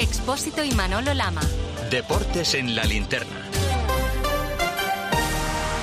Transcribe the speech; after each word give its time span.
Expósito 0.00 0.64
y 0.64 0.70
Manolo 0.70 1.12
Lama. 1.12 1.42
Deportes 1.90 2.54
en 2.54 2.74
la 2.74 2.84
linterna. 2.84 3.46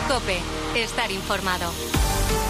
Cope, 0.08 0.40
estar 0.75 1.12
informado. 1.12 1.71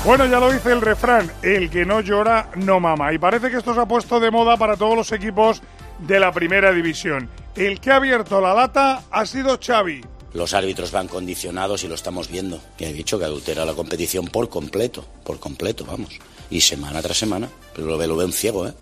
Bueno, 0.05 0.25
ya 0.27 0.39
lo 0.39 0.49
dice 0.49 0.71
el 0.71 0.79
refrán, 0.79 1.29
el 1.41 1.69
que 1.69 1.85
no 1.85 1.99
llora 1.99 2.51
no 2.55 2.79
mama. 2.79 3.11
Y 3.11 3.17
parece 3.17 3.51
que 3.51 3.57
esto 3.57 3.73
se 3.73 3.81
ha 3.81 3.85
puesto 3.85 4.21
de 4.21 4.31
moda 4.31 4.55
para 4.55 4.77
todos 4.77 4.95
los 4.95 5.11
equipos 5.11 5.61
de 5.99 6.21
la 6.21 6.31
primera 6.31 6.71
división. 6.71 7.29
El 7.53 7.81
que 7.81 7.91
ha 7.91 7.97
abierto 7.97 8.39
la 8.39 8.53
lata 8.53 9.03
ha 9.11 9.25
sido 9.25 9.59
Xavi. 9.61 10.05
Los 10.31 10.53
árbitros 10.53 10.93
van 10.93 11.09
condicionados 11.09 11.83
y 11.83 11.89
lo 11.89 11.95
estamos 11.95 12.29
viendo. 12.29 12.61
Y 12.77 12.85
he 12.85 12.93
dicho 12.93 13.19
que 13.19 13.25
adultera 13.25 13.65
la 13.65 13.73
competición 13.73 14.27
por 14.27 14.47
completo, 14.47 15.05
por 15.25 15.37
completo, 15.41 15.83
vamos. 15.83 16.17
Y 16.49 16.61
semana 16.61 17.01
tras 17.01 17.17
semana. 17.17 17.49
Pero 17.75 17.87
lo 17.87 17.97
ve, 17.97 18.07
lo 18.07 18.15
ve 18.15 18.23
un 18.23 18.31
ciego, 18.31 18.65
¿eh? 18.69 18.73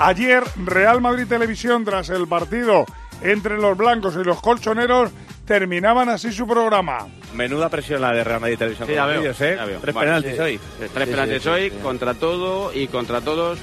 Ayer, 0.00 0.42
Real 0.64 1.00
Madrid 1.02 1.26
Televisión, 1.28 1.84
tras 1.84 2.08
el 2.08 2.26
partido 2.26 2.86
entre 3.22 3.58
los 3.58 3.76
blancos 3.76 4.16
y 4.16 4.24
los 4.24 4.40
colchoneros, 4.40 5.10
terminaban 5.44 6.08
así 6.08 6.32
su 6.32 6.46
programa. 6.46 7.06
Menuda 7.34 7.68
presión 7.68 8.00
la 8.00 8.10
de 8.12 8.24
Real 8.24 8.40
Madrid 8.40 8.56
Televisión. 8.56 8.88
Sí, 8.88 8.94
ya 8.94 9.04
veo, 9.04 9.20
¿eh? 9.30 9.54
ya 9.56 9.64
veo. 9.66 9.78
Tres 9.80 9.94
Vale, 9.94 10.06
penaltis 10.06 10.32
sí. 10.34 10.40
hoy. 10.40 10.60
Tres 10.78 10.90
Sí, 11.04 11.10
penaltis 11.10 11.42
sí, 11.42 11.48
hoy 11.50 11.70
sí. 11.70 11.76
contra 11.82 12.14
todo 12.14 12.72
y 12.72 12.86
contra 12.88 13.20
todos 13.20 13.58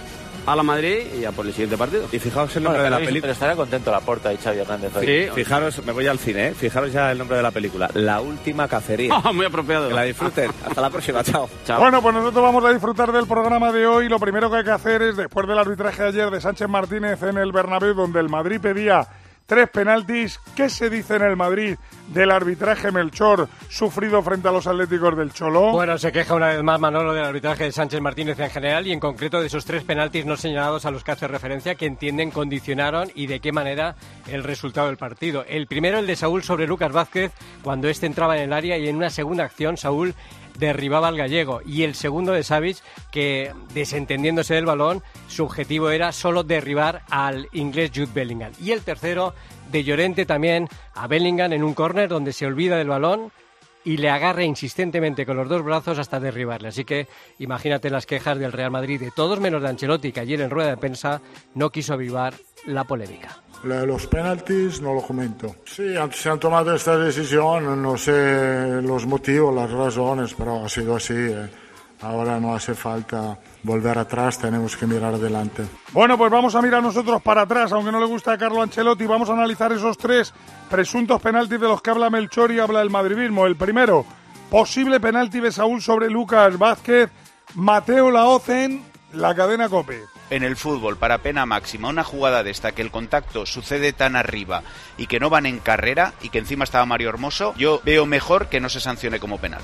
a 0.48 0.56
la 0.56 0.64
Madrid 0.64 1.00
y 1.18 1.20
ya 1.22 1.32
por 1.34 1.46
el 1.46 1.52
siguiente 1.52 1.78
partido. 1.78 2.08
Y 2.10 2.20
fijaos 2.20 2.56
el 2.56 2.64
nombre 2.64 2.82
de 2.82 2.90
la 2.90 2.98
película. 2.98 3.22
Pero 3.22 3.34
estará 3.34 3.56
contento 3.56 3.92
la 3.92 4.00
porta 4.00 4.34
y 4.34 4.38
Xavi 4.38 4.60
Hernández 4.60 4.96
hoy. 4.96 5.06
Sí, 5.06 5.28
Fijaros, 5.36 5.86
me 5.86 5.92
voy 5.92 6.08
al 6.08 6.18
cine, 6.18 6.48
¿eh? 6.48 6.54
Fijaros 6.54 6.92
ya 6.92 7.12
el 7.12 7.18
nombre 7.18 7.36
de 7.36 7.44
la 7.44 7.52
película. 7.52 7.90
La 7.94 8.22
última 8.22 8.68
cacería. 8.68 9.14
Oh, 9.18 9.34
muy 9.34 9.46
apropiado. 9.46 9.90
Que 9.90 9.94
la 9.94 10.04
disfruten. 10.04 10.50
Hasta 10.66 10.82
la 10.82 10.90
próxima, 10.90 11.22
chao. 11.22 11.50
Chao. 11.66 11.82
Bueno, 11.82 12.02
pues 12.02 12.16
nosotros 12.16 12.42
vamos 12.42 12.64
a 12.64 12.72
disfrutar 12.72 13.12
del 13.12 13.28
programa 13.28 13.74
de 13.74 13.86
hoy. 13.86 14.08
Lo 14.08 14.20
primero 14.20 14.50
que 14.50 14.58
hay 14.58 14.64
que 14.64 14.72
hacer 14.72 15.02
es, 15.02 15.18
después 15.18 15.46
del 15.48 15.60
arbitraje 15.60 16.04
ayer 16.04 16.32
de 16.32 16.40
Sánchez 16.40 16.70
Martínez 16.70 17.22
en 17.24 17.38
el 17.38 17.52
Bernabéu, 17.52 17.94
donde 17.94 18.22
el 18.22 18.30
Madrid 18.30 18.62
pedía 18.62 19.06
tres 19.48 19.70
penaltis, 19.70 20.40
¿qué 20.56 20.70
se 20.70 20.90
dice 20.90 21.16
en 21.16 21.24
el 21.24 21.38
Madrid 21.38 21.78
del 22.10 22.32
arbitraje 22.32 22.92
Melchor 22.92 23.48
sufrido 23.70 24.22
frente 24.22 24.50
a 24.50 24.52
los 24.52 24.68
Atléticos 24.68 25.18
del 25.18 25.32
Cholo? 25.32 25.72
Bueno, 25.72 25.98
se 25.98 26.12
queja 26.12 26.36
una 26.36 26.50
vez 26.50 26.62
más 26.62 26.80
Manolo 26.80 27.14
del 27.14 27.24
arbitraje 27.24 27.64
de 27.64 27.72
Sánchez 27.72 28.02
Martínez 28.02 28.38
en 28.40 28.50
general 28.50 28.86
y 28.86 28.92
en 28.92 29.00
concreto 29.00 29.40
de 29.40 29.48
esos 29.48 29.64
tres 29.64 29.84
penaltis 29.84 30.26
no 30.26 30.36
señalados 30.36 30.86
a 30.86 30.92
los 30.92 31.04
que 31.04 31.12
hace 31.12 31.28
referencia 31.28 31.76
que 31.76 31.86
entienden 31.86 32.30
condicionaron 32.30 33.10
y 33.16 33.28
de 33.28 33.40
qué 33.40 33.54
manera 33.54 33.96
el 34.28 34.44
resultado 34.44 34.88
del 34.88 34.98
partido. 34.98 35.46
El 35.48 35.68
primero, 35.68 35.98
el 35.98 36.08
de 36.08 36.18
Saúl 36.18 36.44
sobre 36.44 36.68
Lucas 36.68 36.92
Vázquez, 36.92 37.32
cuando 37.64 37.88
este 37.88 38.06
entraba 38.06 38.36
en 38.36 38.44
el 38.44 38.54
área 38.54 38.78
y 38.78 38.90
en 38.90 38.98
una 38.98 39.10
segunda 39.10 39.46
acción 39.46 39.78
Saúl 39.78 40.14
derribaba 40.58 41.08
al 41.08 41.18
gallego. 41.18 41.62
Y 41.66 41.84
el 41.84 41.96
segundo 41.96 42.32
de 42.34 42.44
Savic, 42.44 42.78
que 43.12 43.52
desentendiéndose 43.74 44.56
del 44.56 44.66
balón, 44.66 45.04
su 45.28 45.44
objetivo 45.44 45.90
era 45.90 46.12
solo 46.12 46.44
derribar 46.44 47.04
al 47.10 47.48
inglés 47.54 47.92
Jude 47.94 48.10
Bellingham. 48.14 48.52
Y 48.62 48.72
el 48.72 48.82
tercero 48.82 49.34
de 49.72 49.84
Llorente 49.84 50.26
también 50.26 50.68
a 50.94 51.08
Bellingham 51.08 51.54
en 51.54 51.64
un 51.64 51.74
córner 51.74 52.10
donde 52.10 52.34
se 52.34 52.46
olvida 52.46 52.78
del 52.78 52.88
balón 52.88 53.32
y 53.88 53.96
le 53.96 54.10
agarra 54.10 54.44
insistentemente 54.44 55.26
con 55.26 55.38
los 55.38 55.48
dos 55.48 55.64
brazos 55.64 55.98
hasta 55.98 56.20
derribarle. 56.20 56.68
Así 56.68 56.84
que 56.84 57.08
imagínate 57.40 57.90
las 57.90 58.06
quejas 58.06 58.38
del 58.38 58.52
Real 58.52 58.70
Madrid 58.70 59.00
de 59.00 59.12
todos 59.12 59.40
menos 59.40 59.62
de 59.62 59.70
Ancelotti, 59.70 60.12
que 60.12 60.20
ayer 60.20 60.42
en 60.42 60.50
rueda 60.50 60.72
de 60.72 60.78
prensa 60.78 61.22
no 61.56 61.70
quiso 61.70 61.94
avivar 61.94 62.34
la 62.66 62.84
polémica. 62.84 63.38
Los 63.64 64.06
penaltis 64.08 64.82
no 64.82 64.94
lo 64.94 65.02
comento. 65.02 65.56
Sí, 65.66 65.96
se 66.12 66.30
han 66.30 66.38
tomado 66.40 66.76
esta 66.76 66.98
decisión, 66.98 67.82
no 67.82 67.98
sé 67.98 68.82
los 68.82 69.06
motivos, 69.06 69.56
las 69.56 69.72
razones, 69.72 70.34
pero 70.38 70.66
ha 70.66 70.70
sido 70.70 70.98
así. 70.98 71.14
eh. 71.16 71.48
Ahora 72.02 72.40
no 72.40 72.54
hace 72.54 72.76
falta 72.76 73.40
volver 73.64 73.98
atrás, 73.98 74.38
tenemos 74.38 74.78
que 74.78 74.86
mirar 74.86 75.16
adelante. 75.16 75.64
Bueno, 75.92 76.18
pues 76.18 76.32
vamos 76.32 76.54
a 76.54 76.62
mirar 76.62 76.84
nosotros 76.84 77.22
para 77.22 77.42
atrás, 77.42 77.72
aunque 77.72 77.92
no 77.92 78.00
le 78.00 78.06
gusta 78.06 78.34
a 78.34 78.38
Carlo 78.38 78.62
Ancelotti, 78.62 79.06
vamos 79.06 79.30
a 79.30 79.34
analizar 79.34 79.72
esos 79.72 79.98
tres 79.98 80.34
presuntos 80.70 81.22
penaltis 81.22 81.60
de 81.60 81.68
los 81.68 81.82
que 81.82 81.90
habla 81.90 82.10
Melchor 82.10 82.52
y 82.52 82.60
habla 82.60 82.82
el 82.82 82.92
madridismo. 82.92 83.48
El 83.48 83.56
primero, 83.56 84.06
posible 84.52 85.00
penalti 85.00 85.40
de 85.40 85.52
Saúl 85.52 85.82
sobre 85.82 86.10
Lucas 86.10 86.58
Vázquez, 86.60 87.10
Mateo 87.56 88.12
Laozen, 88.12 88.84
la 89.14 89.34
cadena 89.34 89.68
Cope. 89.68 90.04
en 90.30 90.44
el 90.44 90.58
fútbol 90.58 90.98
para 90.98 91.20
pena 91.20 91.46
máxima 91.46 91.88
una 91.88 92.04
jugada 92.04 92.44
de 92.44 92.52
esta 92.52 92.74
que 92.74 92.82
el 92.82 92.92
contacto 92.92 93.46
sucede 93.46 93.94
tan 93.94 94.16
arriba 94.18 94.62
y 94.98 95.08
que 95.08 95.20
no 95.20 95.30
van 95.30 95.46
en 95.46 95.60
carrera 95.60 96.14
y 96.22 96.30
que 96.30 96.40
encima 96.40 96.66
estaba 96.66 96.86
Mario 96.86 97.10
Hermoso, 97.10 97.56
yo 97.58 97.82
veo 97.86 98.06
mejor 98.06 98.48
que 98.50 98.60
no 98.60 98.70
se 98.70 98.82
sancione 98.82 99.20
como 99.20 99.40
penal. 99.40 99.62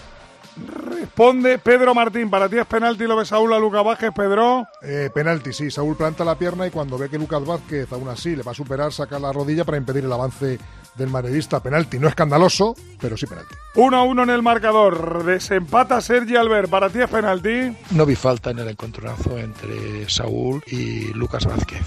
Responde 0.56 1.58
Pedro 1.60 1.94
Martín, 1.94 2.30
para 2.30 2.48
ti 2.48 2.58
es 2.58 2.66
penalti 2.66 3.06
lo 3.06 3.20
de 3.20 3.26
Saúl 3.26 3.54
a 3.54 3.60
Lucas 3.60 3.84
Vázquez, 3.84 4.12
Pedro. 4.16 4.66
Eh, 4.82 5.10
penalti, 5.14 5.52
sí. 5.54 5.72
Saúl 5.72 5.96
planta 5.96 6.24
la 6.24 6.36
pierna 6.36 6.68
y 6.68 6.72
cuando 6.72 6.98
ve 6.98 7.10
que 7.10 7.18
Lucas 7.18 7.46
Vázquez 7.46 7.92
aún 7.92 8.08
así 8.10 8.36
le 8.36 8.44
va 8.44 8.52
a 8.52 8.56
superar, 8.56 8.92
saca 8.94 9.20
la 9.20 9.32
rodilla 9.32 9.64
para 9.64 9.78
impedir 9.78 10.06
el 10.06 10.14
avance 10.14 10.60
del 10.96 11.10
madridista. 11.10 11.62
Penalti, 11.62 12.00
no 12.00 12.08
escandaloso, 12.08 12.76
pero 13.00 13.18
sí 13.18 13.26
penalti. 13.26 13.56
1 13.76 13.98
a 13.98 14.04
1 14.04 14.24
en 14.24 14.30
el 14.30 14.42
marcador. 14.42 15.24
Desempata 15.24 16.02
Sergi 16.02 16.36
Albert, 16.36 16.70
para 16.70 16.90
ti 16.90 17.02
es 17.02 17.10
penalti. 17.10 17.76
No 17.92 18.06
vi 18.06 18.16
falta 18.16 18.52
en 18.52 18.60
el 18.60 18.70
encontronazo 18.70 19.38
entre 19.38 20.10
Saúl 20.10 20.64
y 20.68 21.14
Lucas 21.14 21.46
Vázquez. 21.46 21.82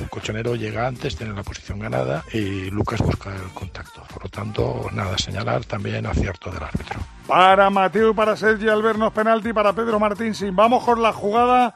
El 0.00 0.08
colchonero 0.08 0.54
llega 0.54 0.86
antes, 0.86 1.16
tiene 1.16 1.34
la 1.34 1.42
posición 1.42 1.78
ganada 1.78 2.24
y 2.32 2.70
Lucas 2.70 3.00
busca 3.00 3.34
el 3.34 3.52
contacto. 3.52 4.02
Por 4.12 4.24
lo 4.24 4.30
tanto, 4.30 4.88
nada 4.92 5.14
a 5.14 5.18
señalar, 5.18 5.64
también 5.64 6.06
acierto 6.06 6.50
del 6.50 6.62
árbitro. 6.62 7.00
Para 7.26 7.70
Mateo 7.70 8.10
y 8.10 8.14
para 8.14 8.36
Sergi 8.36 8.68
Albert 8.68 8.98
no 8.98 9.08
es 9.08 9.12
penalti, 9.12 9.52
para 9.52 9.72
Pedro 9.72 9.98
Martín 9.98 10.32
sin. 10.32 10.54
Vamos 10.54 10.84
con 10.84 11.02
la 11.02 11.12
jugada 11.12 11.74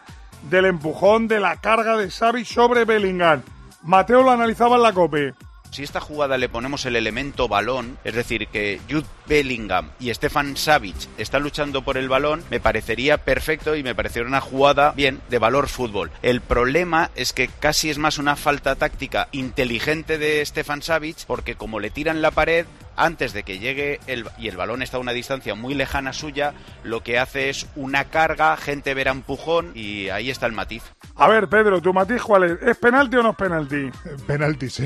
del 0.48 0.66
empujón 0.66 1.26
de 1.26 1.40
la 1.40 1.56
carga 1.56 1.96
de 1.96 2.08
Xavi 2.08 2.44
sobre 2.44 2.84
Bellingham. 2.84 3.42
Mateo 3.82 4.22
lo 4.22 4.30
analizaba 4.30 4.76
en 4.76 4.82
la 4.82 4.92
COPE. 4.92 5.34
Si 5.72 5.84
esta 5.84 6.00
jugada 6.00 6.36
le 6.36 6.48
ponemos 6.48 6.84
el 6.86 6.96
elemento 6.96 7.48
balón, 7.48 7.96
es 8.02 8.14
decir, 8.14 8.48
que 8.48 8.80
Jude 8.90 9.06
Bellingham 9.26 9.90
y 10.00 10.12
Stefan 10.12 10.56
Savic 10.56 10.96
están 11.16 11.44
luchando 11.44 11.82
por 11.82 11.96
el 11.96 12.08
balón, 12.08 12.42
me 12.50 12.58
parecería 12.58 13.18
perfecto 13.18 13.76
y 13.76 13.84
me 13.84 13.94
parecería 13.94 14.26
una 14.26 14.40
jugada 14.40 14.92
bien 14.92 15.20
de 15.30 15.38
valor 15.38 15.68
fútbol. 15.68 16.10
El 16.22 16.40
problema 16.40 17.10
es 17.14 17.32
que 17.32 17.48
casi 17.48 17.88
es 17.88 17.98
más 17.98 18.18
una 18.18 18.34
falta 18.34 18.74
táctica 18.74 19.28
inteligente 19.30 20.18
de 20.18 20.44
Stefan 20.44 20.82
Savic 20.82 21.24
porque 21.26 21.54
como 21.54 21.78
le 21.78 21.90
tiran 21.90 22.20
la 22.20 22.32
pared 22.32 22.66
antes 22.96 23.32
de 23.32 23.42
que 23.42 23.58
llegue 23.58 24.00
el, 24.06 24.26
y 24.38 24.48
el 24.48 24.56
balón 24.56 24.82
está 24.82 24.96
a 24.96 25.00
una 25.00 25.12
distancia 25.12 25.54
muy 25.54 25.74
lejana 25.74 26.12
suya, 26.12 26.54
lo 26.84 27.02
que 27.02 27.18
hace 27.18 27.50
es 27.50 27.66
una 27.76 28.04
carga, 28.04 28.56
gente 28.56 28.94
verá 28.94 29.10
empujón 29.12 29.72
y 29.74 30.08
ahí 30.08 30.30
está 30.30 30.46
el 30.46 30.52
matiz. 30.52 30.82
A 31.16 31.28
ver, 31.28 31.48
Pedro, 31.48 31.80
¿tu 31.82 31.92
matiz 31.92 32.22
cuál 32.22 32.44
es? 32.44 32.62
¿Es 32.62 32.76
penalti 32.76 33.16
o 33.16 33.22
no 33.22 33.30
es 33.30 33.36
penalti? 33.36 33.76
Eh, 33.76 33.90
Penalti, 34.26 34.70
sí. 34.70 34.84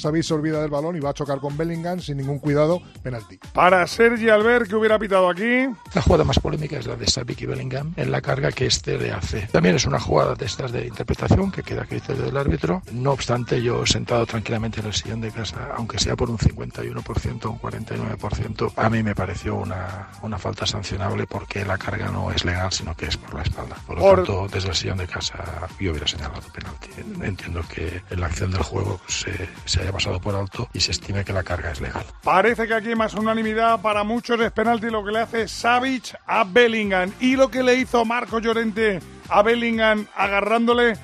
Xavi 0.00 0.22
se 0.22 0.34
olvida 0.34 0.60
del 0.60 0.70
balón 0.70 0.96
y 0.96 1.00
va 1.00 1.10
a 1.10 1.14
chocar 1.14 1.38
con 1.38 1.56
Bellingham 1.56 2.00
sin 2.00 2.16
ningún 2.16 2.38
cuidado. 2.38 2.80
Penalti. 3.02 3.38
Para 3.52 3.86
Sergi 3.86 4.28
Albert, 4.28 4.68
que 4.68 4.74
hubiera 4.74 4.98
pitado 4.98 5.28
aquí. 5.28 5.66
La 5.94 6.02
jugada 6.02 6.24
más 6.24 6.38
polémica 6.38 6.78
es 6.78 6.86
la 6.86 6.96
de 6.96 7.06
Savic 7.06 7.40
y 7.42 7.46
Bellingham 7.46 7.92
en 7.96 8.10
la 8.10 8.20
carga 8.20 8.50
que 8.52 8.66
este 8.66 8.98
le 8.98 9.12
hace. 9.12 9.48
También 9.52 9.76
es 9.76 9.86
una 9.86 10.00
jugada 10.00 10.34
de 10.34 10.46
estas 10.46 10.72
de 10.72 10.86
interpretación 10.86 11.50
que 11.52 11.62
queda 11.62 11.82
a 11.82 11.86
criterio 11.86 12.22
del 12.24 12.36
árbitro. 12.36 12.82
No 12.92 13.12
obstante, 13.12 13.62
yo 13.62 13.86
sentado 13.86 14.26
tranquilamente 14.26 14.80
en 14.80 14.86
el 14.86 14.94
sillón 14.94 15.20
de 15.20 15.30
casa, 15.30 15.68
aunque 15.76 15.98
sea 15.98 16.16
por 16.16 16.30
un 16.30 16.38
51% 16.38 17.55
o 17.55 17.55
un 17.62 17.70
49%, 17.70 18.72
a 18.76 18.90
mí 18.90 19.02
me 19.02 19.14
pareció 19.14 19.56
una, 19.56 20.08
una 20.22 20.38
falta 20.38 20.66
sancionable 20.66 21.26
porque 21.26 21.64
la 21.64 21.78
carga 21.78 22.08
no 22.08 22.30
es 22.30 22.44
legal, 22.44 22.72
sino 22.72 22.94
que 22.96 23.06
es 23.06 23.16
por 23.16 23.34
la 23.34 23.42
espalda. 23.42 23.76
Por 23.86 23.96
lo 23.96 24.02
Por- 24.02 24.16
tanto, 24.16 24.48
desde 24.52 24.68
el 24.68 24.74
sillón 24.74 24.98
de 24.98 25.06
casa 25.06 25.68
yo 25.80 25.90
hubiera 25.90 26.06
señalado 26.06 26.40
penalti. 26.52 26.88
Entiendo 27.22 27.62
que 27.68 28.02
en 28.10 28.20
la 28.20 28.26
acción 28.26 28.50
del 28.50 28.62
juego 28.62 29.00
se, 29.06 29.48
se 29.64 29.80
haya 29.80 29.92
pasado 29.92 30.20
por 30.20 30.34
alto 30.34 30.68
y 30.72 30.80
se 30.80 30.92
estime 30.92 31.24
que 31.24 31.32
la 31.32 31.42
carga 31.42 31.70
es 31.72 31.80
legal. 31.80 32.04
Parece 32.22 32.66
que 32.66 32.74
aquí 32.74 32.88
hay 32.88 32.94
más 32.96 33.14
unanimidad. 33.14 33.80
Para 33.80 34.04
muchos 34.04 34.40
es 34.40 34.52
penalti 34.52 34.90
lo 34.90 35.04
que 35.04 35.12
le 35.12 35.20
hace 35.20 35.48
Savic 35.48 36.14
a 36.26 36.44
Bellingham. 36.44 37.12
Y 37.20 37.36
lo 37.36 37.48
que 37.50 37.62
le 37.62 37.74
hizo 37.76 38.04
Marco 38.04 38.38
Llorente 38.38 39.00
a 39.28 39.42
Bellingham 39.42 40.06
agarrándole. 40.16 40.96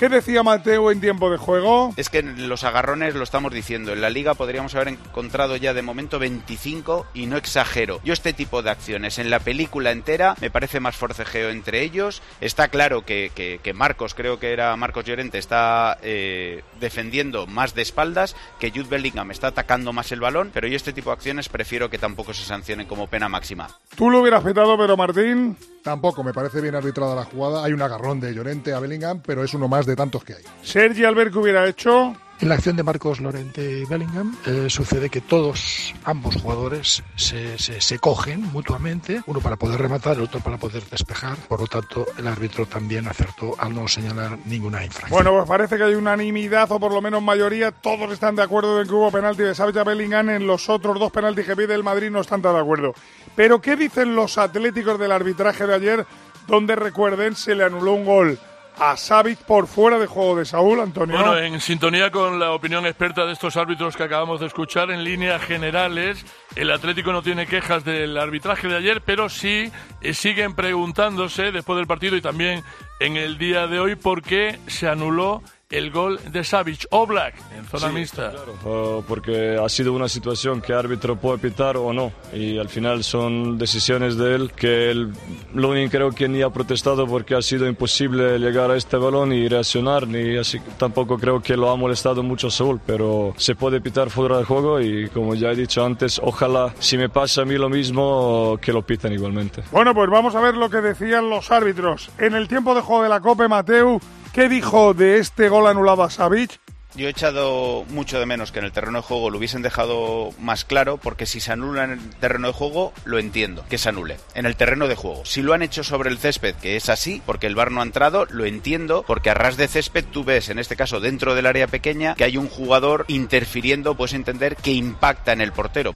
¿Qué 0.00 0.08
decía 0.08 0.42
Mateo 0.42 0.90
en 0.90 0.98
tiempo 0.98 1.30
de 1.30 1.36
juego? 1.36 1.92
Es 1.98 2.08
que 2.08 2.20
en 2.20 2.48
los 2.48 2.64
agarrones 2.64 3.14
lo 3.14 3.22
estamos 3.22 3.52
diciendo. 3.52 3.92
En 3.92 4.00
la 4.00 4.08
liga 4.08 4.32
podríamos 4.32 4.74
haber 4.74 4.88
encontrado 4.88 5.56
ya 5.56 5.74
de 5.74 5.82
momento 5.82 6.18
25 6.18 7.06
y 7.12 7.26
no 7.26 7.36
exagero. 7.36 8.00
Yo 8.02 8.14
este 8.14 8.32
tipo 8.32 8.62
de 8.62 8.70
acciones 8.70 9.18
en 9.18 9.28
la 9.28 9.40
película 9.40 9.90
entera 9.90 10.36
me 10.40 10.50
parece 10.50 10.80
más 10.80 10.96
forcejeo 10.96 11.50
entre 11.50 11.82
ellos. 11.82 12.22
Está 12.40 12.68
claro 12.68 13.04
que, 13.04 13.30
que- 13.34 13.60
que 13.62 13.74
Marcos, 13.74 14.14
creo 14.14 14.40
que 14.40 14.54
era 14.54 14.74
Marcos 14.74 15.04
Llorente, 15.04 15.36
está 15.36 15.98
eh, 16.02 16.62
defendiendo 16.80 17.46
más 17.46 17.74
de 17.74 17.82
espaldas, 17.82 18.34
que 18.58 18.70
Jude 18.70 18.88
Bellingham 18.88 19.30
está 19.30 19.48
atacando 19.48 19.92
más 19.92 20.10
el 20.12 20.20
balón, 20.20 20.50
pero 20.54 20.66
yo 20.66 20.76
este 20.76 20.94
tipo 20.94 21.10
de 21.10 21.16
acciones 21.16 21.50
prefiero 21.50 21.90
que 21.90 21.98
tampoco 21.98 22.32
se 22.32 22.46
sancionen 22.46 22.86
como 22.86 23.06
pena 23.08 23.28
máxima. 23.28 23.68
Tú 23.96 24.08
lo 24.08 24.20
hubieras 24.22 24.42
petado, 24.42 24.78
pero 24.78 24.96
Martín. 24.96 25.58
Tampoco 25.82 26.22
me 26.22 26.32
parece 26.32 26.60
bien 26.60 26.74
arbitrada 26.74 27.14
la 27.14 27.24
jugada. 27.24 27.64
Hay 27.64 27.72
un 27.72 27.82
agarrón 27.82 28.20
de 28.20 28.34
Llorente 28.34 28.72
a 28.72 28.80
Bellingham, 28.80 29.22
pero 29.24 29.42
es 29.42 29.54
uno 29.54 29.66
más 29.68 29.86
de 29.86 29.96
tantos 29.96 30.24
que 30.24 30.34
hay. 30.34 30.42
Sergi 30.62 31.04
Albert, 31.04 31.32
¿qué 31.32 31.38
hubiera 31.38 31.66
hecho? 31.66 32.14
En 32.40 32.48
la 32.48 32.54
acción 32.54 32.74
de 32.74 32.82
Marcos 32.82 33.20
Lorente 33.20 33.60
y 33.62 33.84
Bellingham 33.84 34.34
eh, 34.46 34.70
sucede 34.70 35.10
que 35.10 35.20
todos, 35.20 35.94
ambos 36.04 36.36
jugadores, 36.36 37.02
se, 37.14 37.58
se, 37.58 37.98
cogen 37.98 38.40
mutuamente, 38.50 39.20
uno 39.26 39.40
para 39.40 39.56
poder 39.56 39.78
rematar, 39.78 40.16
el 40.16 40.22
otro 40.22 40.40
para 40.40 40.56
poder 40.56 40.82
despejar. 40.84 41.36
Por 41.36 41.60
lo 41.60 41.66
tanto, 41.66 42.06
el 42.16 42.26
árbitro 42.26 42.64
también 42.64 43.06
acertó 43.08 43.54
al 43.58 43.74
no 43.74 43.86
señalar 43.88 44.38
ninguna 44.46 44.82
infracción. 44.82 45.10
Bueno, 45.10 45.36
pues 45.36 45.48
parece 45.48 45.76
que 45.76 45.84
hay 45.84 45.94
unanimidad, 45.94 46.72
o 46.72 46.80
por 46.80 46.94
lo 46.94 47.02
menos 47.02 47.22
mayoría, 47.22 47.72
todos 47.72 48.10
están 48.10 48.36
de 48.36 48.42
acuerdo 48.42 48.80
en 48.80 48.88
que 48.88 48.94
hubo 48.94 49.12
penalti 49.12 49.42
de 49.42 49.54
Savage 49.54 49.84
Bellingham. 49.84 50.30
En 50.30 50.46
los 50.46 50.70
otros 50.70 50.98
dos 50.98 51.12
penaltis 51.12 51.44
que 51.44 51.54
pide 51.54 51.74
el 51.74 51.84
Madrid 51.84 52.08
no 52.10 52.22
están 52.22 52.40
tan 52.40 52.54
de 52.54 52.60
acuerdo. 52.60 52.94
Pero, 53.36 53.60
¿qué 53.60 53.76
dicen 53.76 54.16
los 54.16 54.38
atléticos 54.38 54.98
del 54.98 55.12
arbitraje 55.12 55.66
de 55.66 55.74
ayer? 55.74 56.06
Donde, 56.46 56.74
recuerden, 56.74 57.36
se 57.36 57.54
le 57.54 57.64
anuló 57.64 57.92
un 57.92 58.06
gol 58.06 58.38
a 58.80 58.96
Savic 58.96 59.38
por 59.40 59.66
fuera 59.66 59.98
de 59.98 60.06
juego 60.06 60.36
de 60.36 60.46
Saúl, 60.46 60.80
Antonio. 60.80 61.14
Bueno, 61.14 61.36
en 61.36 61.60
sintonía 61.60 62.10
con 62.10 62.40
la 62.40 62.52
opinión 62.52 62.86
experta 62.86 63.26
de 63.26 63.34
estos 63.34 63.56
árbitros 63.56 63.94
que 63.94 64.02
acabamos 64.02 64.40
de 64.40 64.46
escuchar, 64.46 64.90
en 64.90 65.04
líneas 65.04 65.42
generales, 65.42 66.24
el 66.56 66.70
Atlético 66.70 67.12
no 67.12 67.22
tiene 67.22 67.46
quejas 67.46 67.84
del 67.84 68.16
arbitraje 68.16 68.68
de 68.68 68.76
ayer, 68.76 69.02
pero 69.02 69.28
sí 69.28 69.70
eh, 70.00 70.14
siguen 70.14 70.54
preguntándose 70.54 71.52
después 71.52 71.76
del 71.76 71.86
partido 71.86 72.16
y 72.16 72.22
también 72.22 72.64
en 73.00 73.16
el 73.16 73.36
día 73.36 73.66
de 73.66 73.80
hoy 73.80 73.96
por 73.96 74.22
qué 74.22 74.58
se 74.66 74.88
anuló 74.88 75.42
el 75.70 75.92
gol 75.92 76.18
de 76.32 76.42
Savic 76.42 76.86
o 76.90 77.06
Black 77.06 77.34
en 77.56 77.64
zona 77.64 77.88
sí, 77.88 77.94
mixta. 77.94 78.32
Claro, 78.32 78.98
uh, 78.98 79.04
porque 79.04 79.56
ha 79.56 79.68
sido 79.68 79.92
una 79.92 80.08
situación 80.08 80.60
que 80.60 80.72
el 80.72 80.78
árbitro 80.78 81.14
puede 81.14 81.38
pitar 81.38 81.76
o 81.76 81.92
no 81.92 82.12
y 82.34 82.58
al 82.58 82.68
final 82.68 83.04
son 83.04 83.56
decisiones 83.56 84.16
de 84.16 84.34
él 84.34 84.52
que 84.52 84.90
el 84.90 85.12
Lunin 85.54 85.88
creo 85.88 86.10
que 86.10 86.28
ni 86.28 86.42
ha 86.42 86.50
protestado 86.50 87.06
porque 87.06 87.36
ha 87.36 87.42
sido 87.42 87.68
imposible 87.68 88.40
llegar 88.40 88.72
a 88.72 88.76
este 88.76 88.96
balón 88.96 89.32
y 89.32 89.46
reaccionar 89.46 90.08
ni 90.08 90.36
así 90.36 90.58
tampoco 90.76 91.18
creo 91.18 91.40
que 91.40 91.56
lo 91.56 91.70
ha 91.70 91.76
molestado 91.76 92.24
mucho 92.24 92.48
a 92.48 92.50
Saúl 92.50 92.80
pero 92.84 93.32
se 93.36 93.54
puede 93.54 93.80
pitar 93.80 94.10
fuera 94.10 94.38
de 94.38 94.44
juego 94.44 94.80
y 94.80 95.08
como 95.10 95.36
ya 95.36 95.52
he 95.52 95.56
dicho 95.56 95.84
antes 95.84 96.20
ojalá 96.22 96.74
si 96.80 96.98
me 96.98 97.08
pasa 97.08 97.42
a 97.42 97.44
mí 97.44 97.56
lo 97.56 97.68
mismo 97.68 98.58
que 98.60 98.72
lo 98.72 98.82
pitan 98.82 99.12
igualmente. 99.12 99.62
Bueno 99.70 99.94
pues 99.94 100.10
vamos 100.10 100.34
a 100.34 100.40
ver 100.40 100.56
lo 100.56 100.68
que 100.68 100.80
decían 100.80 101.30
los 101.30 101.52
árbitros 101.52 102.10
en 102.18 102.34
el 102.34 102.48
tiempo 102.48 102.74
de 102.74 102.80
juego 102.80 103.04
de 103.04 103.08
la 103.08 103.20
Copa 103.20 103.46
Mateu 103.46 104.00
¿Qué 104.32 104.48
dijo 104.48 104.94
de 104.94 105.18
este 105.18 105.48
gol 105.48 105.66
anulado 105.66 106.04
a 106.04 106.10
Savic? 106.10 106.60
Yo 106.94 107.08
he 107.08 107.10
echado 107.10 107.84
mucho 107.88 108.20
de 108.20 108.26
menos 108.26 108.52
que 108.52 108.60
en 108.60 108.64
el 108.64 108.70
terreno 108.70 108.98
de 108.98 109.04
juego 109.04 109.28
lo 109.28 109.38
hubiesen 109.38 109.62
dejado 109.62 110.30
más 110.38 110.64
claro, 110.64 110.98
porque 110.98 111.26
si 111.26 111.40
se 111.40 111.50
anula 111.50 111.82
en 111.82 111.90
el 111.90 112.10
terreno 112.16 112.46
de 112.46 112.52
juego, 112.52 112.92
lo 113.04 113.18
entiendo, 113.18 113.64
que 113.68 113.78
se 113.78 113.88
anule. 113.88 114.18
En 114.34 114.46
el 114.46 114.54
terreno 114.54 114.86
de 114.86 114.94
juego. 114.94 115.24
Si 115.24 115.42
lo 115.42 115.52
han 115.52 115.62
hecho 115.62 115.82
sobre 115.82 116.10
el 116.10 116.18
césped, 116.18 116.54
que 116.56 116.76
es 116.76 116.88
así, 116.88 117.20
porque 117.26 117.48
el 117.48 117.56
bar 117.56 117.72
no 117.72 117.80
ha 117.80 117.84
entrado, 117.84 118.24
lo 118.30 118.44
entiendo, 118.44 119.04
porque 119.04 119.30
a 119.30 119.34
ras 119.34 119.56
de 119.56 119.66
césped 119.66 120.04
tú 120.04 120.22
ves, 120.22 120.48
en 120.48 120.60
este 120.60 120.76
caso 120.76 121.00
dentro 121.00 121.34
del 121.34 121.46
área 121.46 121.66
pequeña, 121.66 122.14
que 122.14 122.24
hay 122.24 122.36
un 122.36 122.48
jugador 122.48 123.06
interfiriendo, 123.08 123.96
puedes 123.96 124.14
entender, 124.14 124.54
que 124.54 124.72
impacta 124.72 125.32
en 125.32 125.40
el 125.40 125.52
portero. 125.52 125.94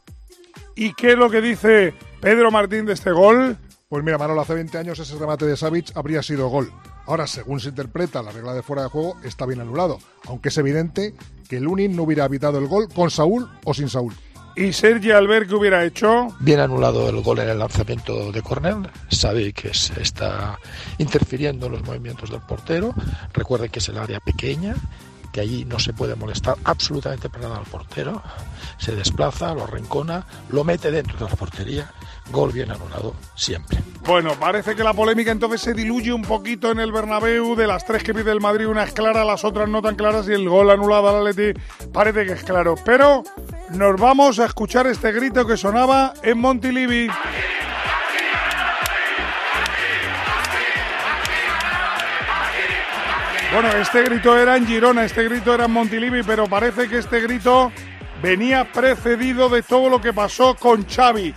¿Y 0.74 0.92
qué 0.94 1.12
es 1.12 1.18
lo 1.18 1.30
que 1.30 1.40
dice 1.40 1.94
Pedro 2.20 2.50
Martín 2.50 2.84
de 2.84 2.94
este 2.94 3.12
gol? 3.12 3.58
Pues 3.88 4.02
mira, 4.02 4.18
Manolo, 4.18 4.40
hace 4.40 4.54
20 4.54 4.76
años 4.78 4.98
ese 4.98 5.16
remate 5.16 5.46
de 5.46 5.56
Savic 5.56 5.96
habría 5.96 6.20
sido 6.20 6.48
gol. 6.48 6.72
Ahora, 7.06 7.26
según 7.26 7.60
se 7.60 7.68
interpreta 7.68 8.22
la 8.22 8.32
regla 8.32 8.54
de 8.54 8.62
fuera 8.62 8.82
de 8.82 8.88
juego, 8.88 9.16
está 9.24 9.46
bien 9.46 9.60
anulado, 9.60 9.98
aunque 10.26 10.48
es 10.48 10.58
evidente 10.58 11.14
que 11.48 11.60
Lunin 11.60 11.94
no 11.94 12.04
hubiera 12.04 12.24
evitado 12.24 12.58
el 12.58 12.66
gol 12.66 12.88
con 12.88 13.10
Saúl 13.10 13.48
o 13.64 13.74
sin 13.74 13.88
Saúl. 13.88 14.14
¿Y 14.56 14.72
Sergi 14.72 15.10
Albert 15.10 15.48
qué 15.48 15.54
hubiera 15.56 15.84
hecho? 15.84 16.28
Bien 16.38 16.60
anulado 16.60 17.08
el 17.08 17.20
gol 17.22 17.40
en 17.40 17.48
el 17.48 17.58
lanzamiento 17.58 18.30
de 18.30 18.40
córner. 18.40 18.76
Sabe 19.10 19.52
que 19.52 19.74
se 19.74 20.00
está 20.00 20.58
interfiriendo 20.98 21.66
en 21.66 21.72
los 21.72 21.84
movimientos 21.84 22.30
del 22.30 22.40
portero. 22.40 22.94
Recuerde 23.32 23.68
que 23.68 23.80
es 23.80 23.88
el 23.88 23.98
área 23.98 24.20
pequeña, 24.20 24.76
que 25.34 25.40
allí 25.40 25.64
no 25.64 25.80
se 25.80 25.92
puede 25.92 26.14
molestar 26.14 26.54
absolutamente 26.62 27.28
para 27.28 27.48
nada 27.48 27.58
al 27.58 27.66
portero. 27.66 28.22
Se 28.78 28.94
desplaza, 28.94 29.52
lo 29.52 29.64
arrancona, 29.64 30.24
lo 30.50 30.62
mete 30.62 30.92
dentro 30.92 31.18
de 31.18 31.24
la 31.24 31.36
portería. 31.36 31.90
Gol 32.30 32.52
bien 32.52 32.70
anulado 32.70 33.16
siempre. 33.34 33.80
Bueno, 34.06 34.38
parece 34.38 34.76
que 34.76 34.84
la 34.84 34.94
polémica 34.94 35.32
entonces 35.32 35.60
se 35.60 35.74
diluye 35.74 36.12
un 36.12 36.22
poquito 36.22 36.70
en 36.70 36.78
el 36.78 36.92
Bernabéu. 36.92 37.56
De 37.56 37.66
las 37.66 37.84
tres 37.84 38.04
que 38.04 38.14
pide 38.14 38.30
el 38.30 38.40
Madrid, 38.40 38.68
una 38.68 38.84
es 38.84 38.92
clara, 38.92 39.24
las 39.24 39.44
otras 39.44 39.68
no 39.68 39.82
tan 39.82 39.96
claras 39.96 40.28
y 40.28 40.32
el 40.34 40.48
gol 40.48 40.70
anulado 40.70 41.08
al 41.08 41.26
Atleti 41.26 41.60
parece 41.92 42.26
que 42.26 42.34
es 42.34 42.44
claro. 42.44 42.76
Pero 42.84 43.24
nos 43.70 44.00
vamos 44.00 44.38
a 44.38 44.46
escuchar 44.46 44.86
este 44.86 45.10
grito 45.10 45.44
que 45.44 45.56
sonaba 45.56 46.14
en 46.22 46.38
Montilivi. 46.38 47.08
Bueno, 53.54 53.68
este 53.68 54.02
grito 54.02 54.36
era 54.36 54.56
en 54.56 54.66
Girona, 54.66 55.04
este 55.04 55.22
grito 55.22 55.54
era 55.54 55.66
en 55.66 55.70
Montilivi, 55.70 56.24
pero 56.24 56.48
parece 56.48 56.88
que 56.88 56.98
este 56.98 57.20
grito 57.20 57.70
venía 58.20 58.64
precedido 58.64 59.48
de 59.48 59.62
todo 59.62 59.88
lo 59.88 60.00
que 60.00 60.12
pasó 60.12 60.56
con 60.56 60.84
Xavi. 60.84 61.32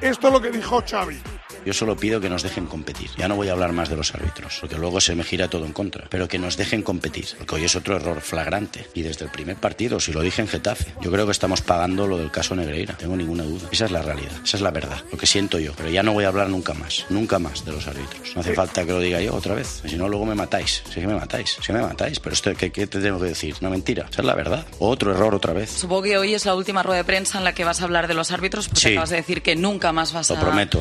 Esto 0.00 0.26
es 0.26 0.32
lo 0.32 0.42
que 0.42 0.50
dijo 0.50 0.82
Xavi. 0.84 1.22
Yo 1.66 1.72
solo 1.74 1.96
pido 1.96 2.20
que 2.20 2.30
nos 2.30 2.42
dejen 2.44 2.66
competir. 2.66 3.10
Ya 3.18 3.26
no 3.28 3.34
voy 3.36 3.48
a 3.48 3.52
hablar 3.52 3.72
más 3.72 3.88
de 3.88 3.96
los 3.96 4.14
árbitros, 4.14 4.58
porque 4.60 4.76
luego 4.76 5.00
se 5.00 5.14
me 5.16 5.24
gira 5.24 5.50
todo 5.50 5.66
en 5.66 5.72
contra. 5.72 6.06
Pero 6.08 6.28
que 6.28 6.38
nos 6.38 6.56
dejen 6.56 6.82
competir, 6.82 7.26
porque 7.38 7.56
hoy 7.56 7.64
es 7.64 7.74
otro 7.76 7.96
error 7.96 8.20
flagrante. 8.20 8.86
Y 8.94 9.02
desde 9.02 9.24
el 9.24 9.30
primer 9.32 9.56
partido, 9.56 9.98
si 9.98 10.12
lo 10.12 10.20
dije 10.22 10.42
en 10.42 10.48
Getafe, 10.48 10.94
yo 11.02 11.10
creo 11.10 11.26
que 11.26 11.32
estamos 11.32 11.60
pagando 11.62 12.06
lo 12.06 12.18
del 12.18 12.30
caso 12.30 12.54
Negreira. 12.54 12.96
Tengo 12.96 13.16
ninguna 13.16 13.42
duda. 13.42 13.68
Esa 13.72 13.86
es 13.86 13.90
la 13.90 14.00
realidad, 14.02 14.30
esa 14.44 14.56
es 14.56 14.62
la 14.62 14.70
verdad, 14.70 15.02
lo 15.10 15.18
que 15.18 15.26
siento 15.26 15.58
yo. 15.58 15.72
Pero 15.76 15.90
ya 15.90 16.02
no 16.04 16.12
voy 16.12 16.24
a 16.24 16.28
hablar 16.28 16.48
nunca 16.48 16.72
más, 16.72 17.04
nunca 17.10 17.38
más 17.40 17.64
de 17.64 17.72
los 17.72 17.86
árbitros. 17.88 18.32
No 18.36 18.42
hace 18.42 18.54
falta 18.54 18.84
que 18.86 18.92
lo 18.92 19.00
diga 19.00 19.20
yo 19.20 19.34
otra 19.34 19.54
vez. 19.54 19.82
Si 19.86 19.96
no, 19.96 20.08
luego 20.08 20.24
me 20.24 20.36
matáis. 20.36 20.82
Si 20.88 21.00
que 21.00 21.06
me 21.08 21.14
matáis, 21.14 21.56
si 21.60 21.72
me 21.72 21.82
matáis. 21.82 22.20
Pero 22.20 22.32
esto, 22.34 22.54
¿qué, 22.54 22.70
¿qué 22.70 22.86
te 22.86 23.00
tengo 23.00 23.18
que 23.18 23.26
decir? 23.26 23.56
No 23.60 23.70
mentira, 23.70 24.06
esa 24.08 24.22
es 24.22 24.26
la 24.26 24.34
verdad. 24.36 24.64
Otro 24.78 25.10
error 25.10 25.34
otra 25.34 25.52
vez. 25.52 25.70
Supongo 25.72 26.02
que 26.02 26.16
hoy 26.16 26.32
es 26.34 26.46
la 26.46 26.54
última 26.54 26.84
rueda 26.84 26.98
de 26.98 27.04
prensa 27.04 27.38
en 27.38 27.44
la 27.44 27.54
que 27.54 27.64
vas 27.64 27.80
a 27.80 27.84
hablar 27.84 28.06
de 28.06 28.14
los 28.14 28.30
árbitros, 28.30 28.68
porque 28.68 28.80
Sí. 28.80 28.88
acabas 28.92 29.10
de 29.10 29.16
decir 29.16 29.42
que 29.42 29.56
nunca 29.56 29.90
más 29.92 30.12
vas 30.12 30.30
Lo 30.30 30.36
a... 30.36 30.40
prometo. 30.40 30.80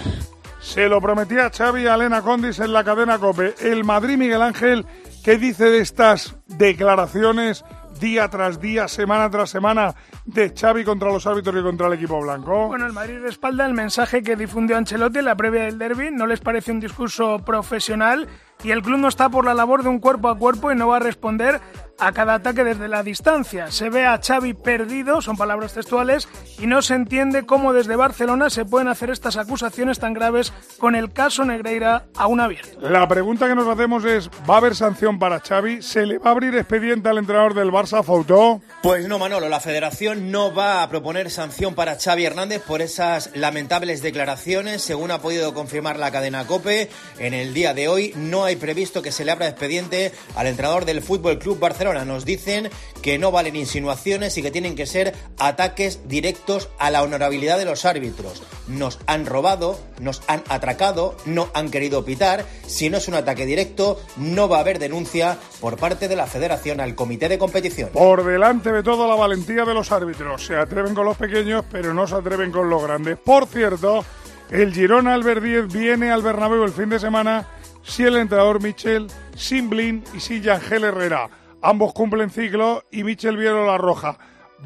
Se 0.66 0.90
lo 0.90 1.00
prometía 1.00 1.52
Xavi 1.52 1.86
a 1.86 1.94
Elena 1.94 2.24
Condis 2.24 2.60
en 2.60 2.74
la 2.74 2.84
cadena 2.84 3.20
COPE. 3.20 3.54
El 3.62 3.84
Madrid, 3.84 4.18
Miguel 4.18 4.42
Ángel, 4.42 4.86
¿qué 5.24 5.38
dice 5.38 5.66
de 5.66 5.78
estas 5.78 6.38
declaraciones 6.48 7.64
día 8.00 8.28
tras 8.30 8.60
día, 8.60 8.88
semana 8.88 9.30
tras 9.30 9.52
semana, 9.52 9.94
de 10.26 10.54
Xavi 10.60 10.84
contra 10.84 11.12
los 11.12 11.28
árbitros 11.28 11.56
y 11.56 11.64
contra 11.64 11.88
el 11.88 11.94
equipo 11.94 12.20
blanco? 12.20 12.68
Bueno, 12.68 12.88
el 12.88 12.94
Madrid 12.94 13.20
respalda 13.22 13.66
el 13.68 13.76
mensaje 13.76 14.24
que 14.24 14.36
difundió 14.36 14.76
Ancelotti 14.76 15.20
en 15.20 15.26
la 15.26 15.36
previa 15.36 15.66
del 15.66 15.78
derby. 15.78 16.10
No 16.12 16.26
les 16.26 16.42
parece 16.42 16.72
un 16.72 16.80
discurso 16.80 17.46
profesional 17.46 18.28
y 18.64 18.72
el 18.72 18.82
club 18.82 18.98
no 18.98 19.08
está 19.08 19.30
por 19.30 19.46
la 19.46 19.54
labor 19.54 19.84
de 19.84 19.90
un 19.90 20.00
cuerpo 20.00 20.30
a 20.30 20.38
cuerpo 20.38 20.72
y 20.72 20.76
no 20.76 20.88
va 20.88 20.98
a 20.98 21.00
responder 21.00 21.62
a 21.98 22.12
cada 22.12 22.36
ataque 22.36 22.64
desde 22.64 22.88
la 22.88 23.04
distancia. 23.04 23.72
Se 23.72 23.90
ve 23.90 24.06
a 24.06 24.20
Xavi 24.22 24.54
perdido, 24.54 25.22
son 25.22 25.38
palabras 25.38 25.74
textuales, 25.74 26.28
y 26.60 26.68
no 26.68 26.82
se 26.82 26.96
entiende 26.96 27.46
cómo 27.46 27.74
desde 27.74 27.96
Barcelona 27.96 28.50
se 28.50 28.66
pueden 28.66 28.88
hacer 28.88 29.10
estas 29.10 29.38
acusaciones 29.38 30.00
tan 30.00 30.14
graves 30.14 30.54
con 30.78 30.96
el 30.96 31.14
caso 31.14 31.46
Negreira 31.46 32.08
aún 32.16 32.40
abierto. 32.40 32.80
La 32.82 33.08
pregunta 33.08 33.48
que 33.48 33.56
nos 33.56 33.68
hacemos 33.68 34.04
es, 34.06 34.30
¿va 34.50 34.56
a 34.56 34.58
haber 34.58 34.76
sanción 34.76 35.20
para 35.20 35.40
Xavi? 35.40 35.82
¿Se 35.82 36.06
le 36.06 36.18
va 36.18 36.30
a 36.30 36.34
abrir 36.34 36.56
expediente 36.56 37.10
al 37.10 37.18
entrenador 37.18 37.54
del 37.54 37.72
Barça, 37.72 38.04
Fautó? 38.04 38.62
Pues 38.82 39.08
no, 39.08 39.20
Manolo, 39.20 39.50
la 39.50 39.60
federación 39.60 40.32
no 40.32 40.54
va 40.54 40.84
a 40.84 40.90
proponer 40.90 41.32
sanción 41.32 41.76
para 41.76 41.98
Xavi 42.00 42.26
Hernández 42.26 42.62
por 42.62 42.82
esas 42.82 43.32
lamentables 43.36 44.02
declaraciones. 44.02 44.82
Según 44.82 45.12
ha 45.12 45.20
podido 45.20 45.54
confirmar 45.54 45.98
la 45.98 46.12
cadena 46.12 46.46
COPE, 46.46 46.90
en 47.20 47.34
el 47.34 47.54
día 47.54 47.74
de 47.74 47.88
hoy 47.88 48.14
no 48.16 48.44
hay 48.44 48.56
previsto 48.56 49.02
que 49.02 49.12
se 49.12 49.26
le 49.26 49.32
abra 49.32 49.48
expediente 49.48 50.12
al 50.36 50.48
entrenador 50.48 50.86
del 50.86 51.02
Fútbol 51.02 51.40
Club 51.40 51.60
Barcelona. 51.60 51.85
Nos 51.94 52.26
dicen 52.26 52.70
que 53.02 53.20
no 53.20 53.32
valen 53.32 53.56
insinuaciones 53.56 54.38
y 54.38 54.42
que 54.42 54.50
tienen 54.50 54.76
que 54.76 54.88
ser 54.88 55.14
ataques 55.38 56.08
directos 56.08 56.70
a 56.80 56.90
la 56.90 57.04
honorabilidad 57.04 57.60
de 57.60 57.66
los 57.66 57.86
árbitros. 57.86 58.42
Nos 58.68 59.00
han 59.06 59.26
robado, 59.26 59.80
nos 60.00 60.24
han 60.28 60.44
atracado, 60.50 61.16
no 61.26 61.50
han 61.54 61.70
querido 61.70 62.04
pitar. 62.04 62.46
Si 62.66 62.90
no 62.90 62.98
es 62.98 63.08
un 63.08 63.14
ataque 63.14 63.46
directo, 63.46 64.02
no 64.18 64.50
va 64.50 64.58
a 64.58 64.62
haber 64.62 64.80
denuncia 64.80 65.38
por 65.62 65.78
parte 65.78 66.08
de 66.08 66.16
la 66.16 66.26
federación 66.26 66.82
al 66.82 66.96
comité 66.96 67.30
de 67.30 67.38
competición. 67.38 67.92
Por 67.94 68.26
delante 68.26 68.72
de 68.72 68.82
todo 68.82 69.08
la 69.08 69.16
valentía 69.16 69.64
de 69.64 69.74
los 69.74 69.92
árbitros. 69.92 70.46
Se 70.46 70.56
atreven 70.56 70.96
con 70.96 71.06
los 71.06 71.18
pequeños, 71.18 71.66
pero 71.72 71.94
no 71.94 72.08
se 72.08 72.16
atreven 72.16 72.52
con 72.52 72.70
los 72.70 72.82
grandes. 72.82 73.18
Por 73.20 73.46
cierto, 73.46 74.04
el 74.50 74.74
Girona 74.74 75.14
Albert 75.14 75.44
10 75.44 75.72
viene 75.72 76.12
al 76.12 76.24
Bernabéu 76.24 76.64
el 76.64 76.72
fin 76.72 76.90
de 76.90 77.00
semana 77.00 77.48
si 77.84 78.04
el 78.04 78.18
entrenador 78.18 78.62
Michel, 78.62 79.08
sin 79.36 79.70
Blin 79.70 80.04
y 80.14 80.20
sin 80.20 80.42
Yangel 80.42 80.86
Herrera. 80.86 81.45
Ambos 81.66 81.94
cumplen 81.94 82.30
ciclo 82.30 82.84
y 82.92 83.04
Michel 83.04 83.38
vieron 83.38 83.66
la 83.66 83.80
roja. 83.80 84.20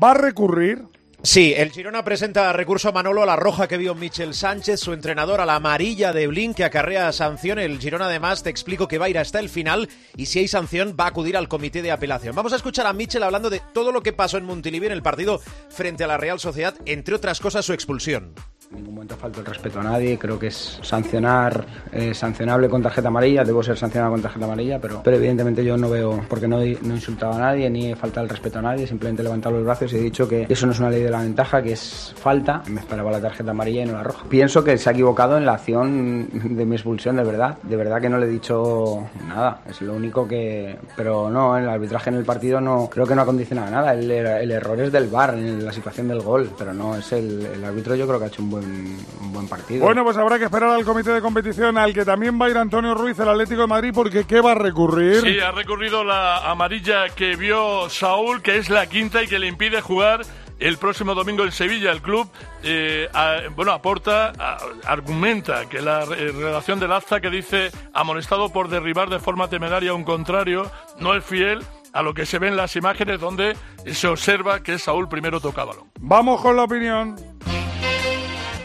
¿Va 0.03 0.11
a 0.11 0.15
recurrir? 0.15 0.83
Sí, 1.23 1.53
el 1.55 1.71
Girona 1.71 2.03
presenta 2.03 2.51
recurso 2.51 2.89
a 2.89 2.91
Manolo 2.91 3.23
a 3.23 3.25
la 3.25 3.37
roja 3.37 3.69
que 3.69 3.77
vio 3.77 3.95
Michel 3.95 4.33
Sánchez, 4.33 4.81
su 4.81 4.91
entrenador, 4.91 5.39
a 5.39 5.45
la 5.45 5.55
amarilla 5.55 6.11
de 6.11 6.27
Blin 6.27 6.53
que 6.53 6.65
acarrea 6.65 7.13
sanción. 7.13 7.57
El 7.57 7.79
Girona 7.79 8.07
además 8.07 8.43
te 8.43 8.49
explico 8.49 8.89
que 8.89 8.97
va 8.97 9.05
a 9.05 9.09
ir 9.09 9.17
hasta 9.17 9.39
el 9.39 9.47
final 9.47 9.87
y 10.17 10.25
si 10.25 10.39
hay 10.39 10.49
sanción 10.49 10.97
va 10.99 11.05
a 11.05 11.07
acudir 11.07 11.37
al 11.37 11.47
comité 11.47 11.81
de 11.81 11.91
apelación. 11.91 12.35
Vamos 12.35 12.51
a 12.51 12.57
escuchar 12.57 12.85
a 12.85 12.91
Michel 12.91 13.23
hablando 13.23 13.49
de 13.49 13.61
todo 13.73 13.93
lo 13.93 14.03
que 14.03 14.11
pasó 14.11 14.37
en 14.37 14.43
Montilivi 14.43 14.87
en 14.87 14.91
el 14.91 15.01
partido 15.01 15.39
frente 15.69 16.03
a 16.03 16.07
la 16.07 16.17
Real 16.17 16.41
Sociedad, 16.41 16.75
entre 16.85 17.15
otras 17.15 17.39
cosas 17.39 17.63
su 17.63 17.71
expulsión. 17.71 18.33
En 18.71 18.75
ningún 18.77 18.93
momento 18.93 19.15
falta 19.17 19.39
el 19.39 19.45
respeto 19.47 19.79
a 19.79 19.83
nadie. 19.83 20.17
Creo 20.19 20.38
que 20.38 20.47
es 20.47 20.77
sancionar, 20.83 21.65
eh, 21.91 22.13
sancionable 22.13 22.69
con 22.69 22.83
tarjeta 22.83 23.07
amarilla. 23.07 23.43
Debo 23.43 23.63
ser 23.63 23.75
sancionado 23.75 24.11
con 24.11 24.21
tarjeta 24.21 24.45
amarilla, 24.45 24.77
pero, 24.79 25.01
pero 25.03 25.17
evidentemente 25.17 25.65
yo 25.65 25.75
no 25.75 25.89
veo, 25.89 26.21
porque 26.29 26.47
no, 26.47 26.61
he- 26.61 26.77
no 26.83 26.93
he 26.93 26.97
insultado 26.97 27.33
a 27.33 27.39
nadie 27.39 27.67
ni 27.67 27.91
he 27.91 27.95
faltado 27.95 28.25
el 28.25 28.29
respeto 28.29 28.59
a 28.59 28.61
nadie. 28.61 28.85
Simplemente 28.85 29.23
he 29.23 29.25
levantado 29.25 29.55
los 29.55 29.65
brazos 29.65 29.91
y 29.93 29.95
he 29.95 29.99
dicho 30.01 30.27
que 30.27 30.45
eso 30.47 30.67
no 30.67 30.73
es 30.73 30.79
una 30.79 30.91
ley 30.91 31.01
de 31.01 31.09
la 31.09 31.21
ventaja, 31.21 31.63
que 31.63 31.71
es 31.71 32.13
falta. 32.15 32.61
Me 32.67 32.79
esperaba 32.81 33.09
la 33.09 33.19
tarjeta 33.19 33.49
amarilla 33.51 33.81
y 33.81 33.85
no 33.88 33.93
la 33.93 34.03
roja. 34.03 34.25
Pienso 34.29 34.63
que 34.63 34.77
se 34.77 34.88
ha 34.89 34.93
equivocado 34.93 35.35
en 35.38 35.47
la 35.47 35.53
acción 35.53 36.29
de 36.55 36.65
mi 36.65 36.75
expulsión, 36.75 37.15
de 37.15 37.23
verdad. 37.23 37.57
De 37.63 37.75
verdad 37.75 37.99
que 37.99 38.09
no 38.09 38.19
le 38.19 38.27
he 38.27 38.29
dicho 38.29 39.09
nada. 39.27 39.61
Es 39.67 39.81
lo 39.81 39.95
único 39.95 40.27
que. 40.27 40.77
Pero 40.95 41.27
no, 41.31 41.57
el 41.57 41.67
arbitraje 41.67 42.11
en 42.11 42.17
el 42.17 42.23
partido 42.23 42.61
no 42.61 42.88
creo 42.88 43.07
que 43.07 43.15
no 43.15 43.23
ha 43.23 43.25
condicionado 43.25 43.71
nada. 43.71 43.93
El, 43.95 44.11
el 44.11 44.51
error 44.51 44.79
es 44.79 44.91
del 44.91 45.07
VAR 45.07 45.33
en 45.33 45.65
la 45.65 45.73
situación 45.73 46.07
del 46.07 46.21
gol, 46.21 46.51
pero 46.55 46.71
no 46.71 46.95
es 46.95 47.11
el, 47.13 47.43
el 47.47 47.65
árbitro. 47.65 47.95
Yo 47.95 48.05
creo 48.05 48.19
que 48.19 48.25
ha 48.25 48.27
hecho 48.27 48.43
un 48.43 48.49
buen, 48.51 48.58
un 48.59 49.33
buen 49.33 49.47
partido. 49.47 49.83
Bueno, 49.85 50.03
pues 50.03 50.17
habrá 50.17 50.37
que 50.37 50.45
esperar 50.45 50.69
al 50.69 50.83
comité 50.85 51.11
de 51.11 51.21
competición 51.21 51.77
al 51.77 51.93
que 51.93 52.05
también 52.05 52.39
va 52.41 52.45
a 52.47 52.49
ir 52.49 52.57
Antonio 52.57 52.93
Ruiz, 52.93 53.17
el 53.19 53.29
Atlético 53.29 53.61
de 53.61 53.67
Madrid, 53.67 53.91
porque 53.93 54.25
¿qué 54.25 54.41
va 54.41 54.51
a 54.51 54.55
recurrir? 54.55 55.21
Sí, 55.21 55.39
ha 55.39 55.51
recurrido 55.51 56.03
la 56.03 56.49
amarilla 56.49 57.09
que 57.09 57.35
vio 57.35 57.89
Saúl, 57.89 58.41
que 58.41 58.57
es 58.57 58.69
la 58.69 58.87
quinta 58.87 59.23
y 59.23 59.27
que 59.27 59.39
le 59.39 59.47
impide 59.47 59.81
jugar 59.81 60.21
el 60.59 60.77
próximo 60.77 61.15
domingo 61.15 61.45
en 61.45 61.51
Sevilla. 61.53 61.91
El 61.91 62.01
club, 62.01 62.29
eh, 62.63 63.07
a- 63.13 63.37
bueno, 63.55 63.71
aporta, 63.71 64.33
a- 64.37 64.57
argumenta 64.85 65.69
que 65.69 65.81
la 65.81 66.03
re- 66.05 66.31
redacción 66.33 66.79
del 66.79 66.91
acta 66.91 67.21
que 67.21 67.29
dice 67.29 67.71
amonestado 67.93 68.49
por 68.51 68.67
derribar 68.67 69.09
de 69.09 69.19
forma 69.19 69.47
temeraria 69.49 69.91
a 69.91 69.93
un 69.93 70.03
contrario 70.03 70.69
no 70.99 71.13
es 71.15 71.23
fiel 71.23 71.63
a 71.93 72.01
lo 72.03 72.13
que 72.13 72.25
se 72.25 72.39
ve 72.39 72.49
en 72.49 72.57
las 72.57 72.75
imágenes 72.75 73.19
donde 73.21 73.55
se 73.87 74.07
observa 74.07 74.61
que 74.61 74.77
Saúl 74.77 75.07
primero 75.09 75.39
toca 75.39 75.63
balón. 75.63 75.85
Vamos 75.99 76.41
con 76.41 76.55
la 76.57 76.63
opinión. 76.63 77.15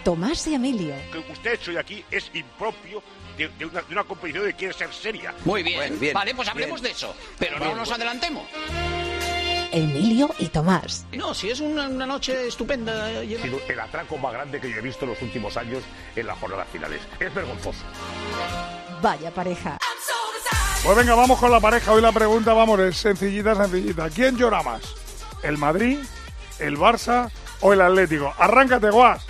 Tomás 0.04 0.46
y 0.46 0.54
Emilio. 0.54 0.94
Lo 1.12 1.24
que 1.26 1.32
usted 1.32 1.50
ha 1.50 1.54
hecho 1.54 1.70
hoy 1.70 1.76
aquí 1.78 2.04
es 2.10 2.30
impropio 2.34 3.02
de, 3.38 3.48
de 3.48 3.64
una, 3.66 3.80
de 3.82 3.92
una 3.92 4.04
competición 4.04 4.44
que 4.46 4.54
quiere 4.54 4.74
ser 4.74 4.92
seria. 4.92 5.34
Muy 5.44 5.62
bien. 5.62 5.78
Bueno, 5.78 5.96
bien, 5.98 6.14
Vale, 6.14 6.34
pues 6.34 6.48
hablemos 6.48 6.80
bien. 6.80 6.92
de 6.92 6.96
eso. 6.98 7.14
Pero 7.38 7.56
Bien, 7.58 7.70
no 7.70 7.76
nos 7.76 7.90
adelantemos. 7.90 8.44
Emilio 9.72 10.32
y 10.38 10.46
Tomás. 10.48 11.04
No, 11.12 11.34
si 11.34 11.50
es 11.50 11.58
una, 11.60 11.88
una 11.88 12.06
noche 12.06 12.46
estupenda. 12.46 13.08
llena- 13.22 13.42
Sino 13.42 13.56
el 13.68 13.80
atraco 13.80 14.16
más 14.18 14.32
grande 14.32 14.60
que 14.60 14.70
yo 14.70 14.76
he 14.76 14.80
visto 14.80 15.04
en 15.04 15.10
los 15.12 15.22
últimos 15.22 15.56
años 15.56 15.82
en 16.14 16.26
las 16.26 16.38
jornadas 16.38 16.68
finales. 16.70 17.00
Es 17.18 17.34
vergonzoso. 17.34 17.80
Vaya 19.02 19.30
pareja. 19.32 19.78
Pues 20.84 20.96
venga, 20.96 21.14
vamos 21.14 21.38
con 21.40 21.50
la 21.50 21.60
pareja. 21.60 21.92
Hoy 21.92 22.02
la 22.02 22.12
pregunta, 22.12 22.52
vamos, 22.52 22.78
es 22.80 22.96
sencillita, 22.98 23.54
sencillita. 23.54 24.10
¿Quién 24.10 24.36
llora 24.36 24.62
más? 24.62 24.82
¿El 25.42 25.58
Madrid, 25.58 25.98
el 26.60 26.76
Barça 26.78 27.30
o 27.60 27.72
el 27.72 27.80
Atlético? 27.80 28.32
Arráncate, 28.38 28.90
Guas. 28.90 29.26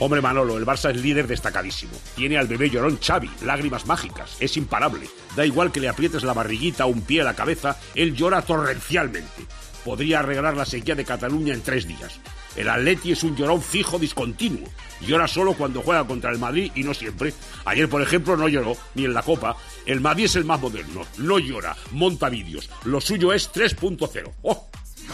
Hombre 0.00 0.20
Manolo, 0.20 0.56
el 0.56 0.64
Barça 0.64 0.90
es 0.90 1.02
líder 1.02 1.26
destacadísimo. 1.26 1.92
Tiene 2.14 2.38
al 2.38 2.46
bebé 2.46 2.70
llorón 2.70 3.00
Xavi, 3.02 3.28
lágrimas 3.42 3.86
mágicas, 3.86 4.36
es 4.38 4.56
imparable. 4.56 5.08
Da 5.34 5.44
igual 5.44 5.72
que 5.72 5.80
le 5.80 5.88
aprietes 5.88 6.22
la 6.22 6.34
barriguita 6.34 6.86
o 6.86 6.88
un 6.88 7.02
pie 7.02 7.22
a 7.22 7.24
la 7.24 7.34
cabeza, 7.34 7.76
él 7.96 8.14
llora 8.14 8.42
torrencialmente. 8.42 9.46
Podría 9.84 10.20
arreglar 10.20 10.56
la 10.56 10.64
sequía 10.64 10.94
de 10.94 11.04
Cataluña 11.04 11.52
en 11.52 11.62
tres 11.62 11.88
días. 11.88 12.20
El 12.54 12.68
Atleti 12.68 13.12
es 13.12 13.24
un 13.24 13.36
llorón 13.36 13.60
fijo 13.60 13.98
discontinuo. 13.98 14.68
Llora 15.00 15.26
solo 15.26 15.54
cuando 15.54 15.82
juega 15.82 16.06
contra 16.06 16.30
el 16.30 16.38
Madrid 16.38 16.70
y 16.74 16.82
no 16.82 16.94
siempre. 16.94 17.32
Ayer, 17.64 17.88
por 17.88 18.02
ejemplo, 18.02 18.36
no 18.36 18.48
lloró, 18.48 18.76
ni 18.94 19.04
en 19.04 19.14
la 19.14 19.22
Copa. 19.22 19.56
El 19.86 20.00
Madrid 20.00 20.24
es 20.26 20.36
el 20.36 20.44
más 20.44 20.60
moderno. 20.60 21.02
No 21.18 21.38
llora, 21.38 21.76
monta 21.92 22.28
vídeos. 22.28 22.68
Lo 22.84 23.00
suyo 23.00 23.32
es 23.32 23.52
3.0. 23.52 24.32
¡Oh! 24.42 24.67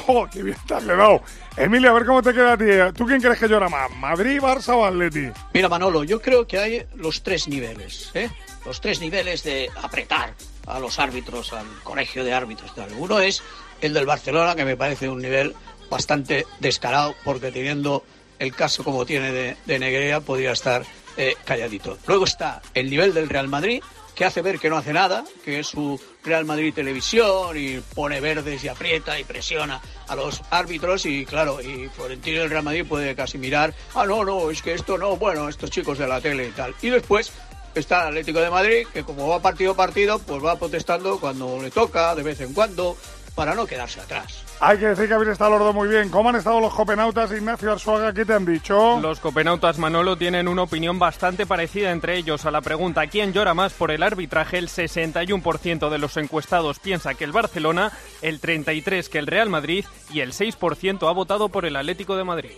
¡Oh, 0.07 0.27
qué 0.31 0.43
bien 0.43 0.57
te 0.67 0.75
has 0.75 0.85
quedado! 0.85 1.23
Emilio, 1.57 1.91
a 1.91 1.95
ver 1.95 2.05
cómo 2.05 2.23
te 2.23 2.33
queda 2.33 2.53
a 2.55 2.59
ti. 2.59 2.65
¿Tú 2.97 3.07
quién 3.07 3.21
crees 3.21 3.39
que 3.39 3.49
llora 3.49 3.69
más? 3.69 3.91
¿Madrid, 3.97 4.41
Barça 4.41 4.75
o 4.75 4.85
Atleti? 4.85 5.29
Mira, 5.53 5.69
Manolo, 5.69 6.05
yo 6.05 6.21
creo 6.21 6.47
que 6.47 6.59
hay 6.59 6.87
los 6.97 7.23
tres 7.23 7.49
niveles, 7.49 8.11
¿eh? 8.15 8.31
Los 8.67 8.81
tres 8.81 9.01
niveles 9.01 9.43
de 9.45 9.71
apretar 9.83 10.35
a 10.67 10.79
los 10.79 10.99
árbitros, 10.99 11.53
al 11.53 11.67
colegio 11.83 12.25
de 12.25 12.33
árbitros. 12.33 12.75
Tal. 12.75 12.89
Uno 12.99 13.21
es 13.21 13.43
el 13.81 13.93
del 13.93 14.07
Barcelona, 14.07 14.55
que 14.55 14.65
me 14.65 14.77
parece 14.77 15.09
un 15.09 15.21
nivel 15.21 15.55
bastante 15.91 16.47
descarado, 16.61 17.15
porque 17.25 17.53
teniendo 17.53 18.05
el 18.39 18.55
caso 18.55 18.83
como 18.83 19.07
tiene 19.07 19.31
de, 19.33 19.57
de 19.65 19.79
Negrea, 19.79 20.21
podría 20.21 20.53
estar 20.53 20.85
eh, 21.17 21.37
calladito. 21.45 21.99
Luego 22.07 22.25
está 22.25 22.63
el 22.75 22.91
nivel 22.91 23.15
del 23.15 23.29
Real 23.29 23.49
Madrid, 23.49 23.83
que 24.15 24.25
hace 24.25 24.43
ver 24.43 24.59
que 24.59 24.71
no 24.71 24.77
hace 24.77 24.93
nada, 24.93 25.25
que 25.45 25.61
es 25.61 25.67
su 25.67 26.01
Real 26.25 26.45
Madrid 26.45 26.73
Televisión 26.75 27.57
y 27.57 27.79
pone 27.95 28.21
verdes 28.21 28.65
y 28.65 28.69
aprieta 28.69 29.19
y 29.19 29.25
presiona 29.25 29.81
a 30.09 30.17
los 30.17 30.43
árbitros 30.51 31.07
y 31.07 31.25
claro, 31.27 31.61
y 31.61 31.89
Florentino 31.89 32.41
del 32.41 32.51
Real 32.51 32.63
Madrid 32.63 32.87
puede 32.89 33.15
casi 33.15 33.39
mirar, 33.39 33.75
ah, 33.95 34.07
no, 34.07 34.25
no, 34.25 34.51
es 34.51 34.63
que 34.63 34.75
esto 34.75 34.99
no, 34.99 35.17
bueno, 35.17 35.49
estos 35.49 35.71
chicos 35.71 35.99
de 35.99 36.09
la 36.09 36.21
tele 36.21 36.49
y 36.49 36.51
tal. 36.53 36.75
Y 36.83 36.91
después 36.91 37.33
está 37.81 38.03
el 38.03 38.09
Atlético 38.09 38.41
de 38.41 38.51
Madrid, 38.51 38.87
que 38.93 39.05
como 39.05 39.29
va 39.29 39.41
partido 39.41 39.73
a 39.73 39.77
partido, 39.77 40.19
pues 40.19 40.45
va 40.45 40.59
protestando 40.59 41.19
cuando 41.19 41.61
le 41.63 41.71
toca, 41.71 42.15
de 42.15 42.23
vez 42.23 42.41
en 42.41 42.53
cuando, 42.55 42.97
para 43.35 43.55
no 43.55 43.67
quedarse 43.67 44.01
atrás. 44.01 44.45
Hay 44.61 44.79
que 44.79 44.87
decir 44.87 45.09
que 45.09 45.15
habéis 45.15 45.33
estado 45.33 45.51
los 45.53 45.61
dos 45.61 45.75
muy 45.75 45.89
bien. 45.89 46.09
¿Cómo 46.09 46.29
han 46.29 46.37
estado 46.37 46.61
los 46.61 46.73
copenautas, 46.73 47.33
Ignacio 47.33 47.73
Arzuaga? 47.73 48.13
¿Qué 48.13 48.25
te 48.25 48.33
han 48.33 48.47
dicho? 48.47 49.01
Los 49.01 49.21
copenautas 49.21 49.79
Manolo 49.79 50.17
tienen 50.17 50.47
una 50.47 50.63
opinión 50.63 50.99
bastante 50.99 51.45
parecida 51.45 51.91
entre 51.91 52.17
ellos. 52.17 52.47
A 52.47 52.51
la 52.51 52.61
pregunta 52.61 53.07
¿quién 53.09 53.33
llora 53.33 53.55
más 53.55 53.73
por 53.73 53.91
el 53.91 54.03
arbitraje? 54.03 54.59
El 54.59 54.69
61% 54.69 55.91
de 55.91 55.99
los 55.99 56.17
encuestados 56.17 56.79
piensa 56.79 57.15
que 57.15 57.25
el 57.25 57.33
Barcelona, 57.33 57.93
el 58.23 58.41
33% 58.41 59.09
que 59.09 59.19
el 59.19 59.27
Real 59.27 59.51
Madrid 59.51 59.85
y 60.13 60.21
el 60.21 60.33
6% 60.33 61.09
ha 61.09 61.13
votado 61.13 61.49
por 61.49 61.67
el 61.67 61.77
Atlético 61.77 62.17
de 62.17 62.25
Madrid. 62.25 62.53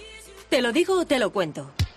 ¿Te 0.48 0.62
lo 0.62 0.72
digo 0.72 1.00
o 1.00 1.06
te 1.06 1.18
lo 1.18 1.30
cuento? 1.30 1.70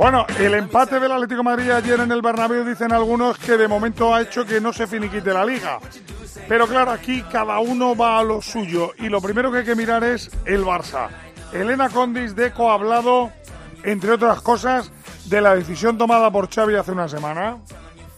Bueno, 0.00 0.24
el 0.38 0.54
empate 0.54 0.98
del 0.98 1.12
Atlético 1.12 1.40
de 1.40 1.42
Madrid 1.42 1.70
ayer 1.72 2.00
en 2.00 2.10
el 2.10 2.22
Bernabéu 2.22 2.64
dicen 2.64 2.90
algunos 2.90 3.36
que 3.36 3.58
de 3.58 3.68
momento 3.68 4.14
ha 4.14 4.22
hecho 4.22 4.46
que 4.46 4.58
no 4.58 4.72
se 4.72 4.86
finiquite 4.86 5.30
la 5.34 5.44
liga. 5.44 5.78
Pero 6.48 6.66
claro, 6.66 6.92
aquí 6.92 7.20
cada 7.30 7.58
uno 7.58 7.94
va 7.94 8.18
a 8.18 8.22
lo 8.22 8.40
suyo 8.40 8.92
y 8.96 9.10
lo 9.10 9.20
primero 9.20 9.52
que 9.52 9.58
hay 9.58 9.64
que 9.66 9.74
mirar 9.74 10.02
es 10.02 10.30
el 10.46 10.64
Barça. 10.64 11.08
Elena 11.52 11.90
Condis 11.90 12.34
Deco 12.34 12.70
ha 12.70 12.74
hablado, 12.76 13.30
entre 13.82 14.12
otras 14.12 14.40
cosas, 14.40 14.90
de 15.26 15.42
la 15.42 15.54
decisión 15.54 15.98
tomada 15.98 16.30
por 16.30 16.48
Xavi 16.48 16.76
hace 16.76 16.92
una 16.92 17.06
semana. 17.06 17.58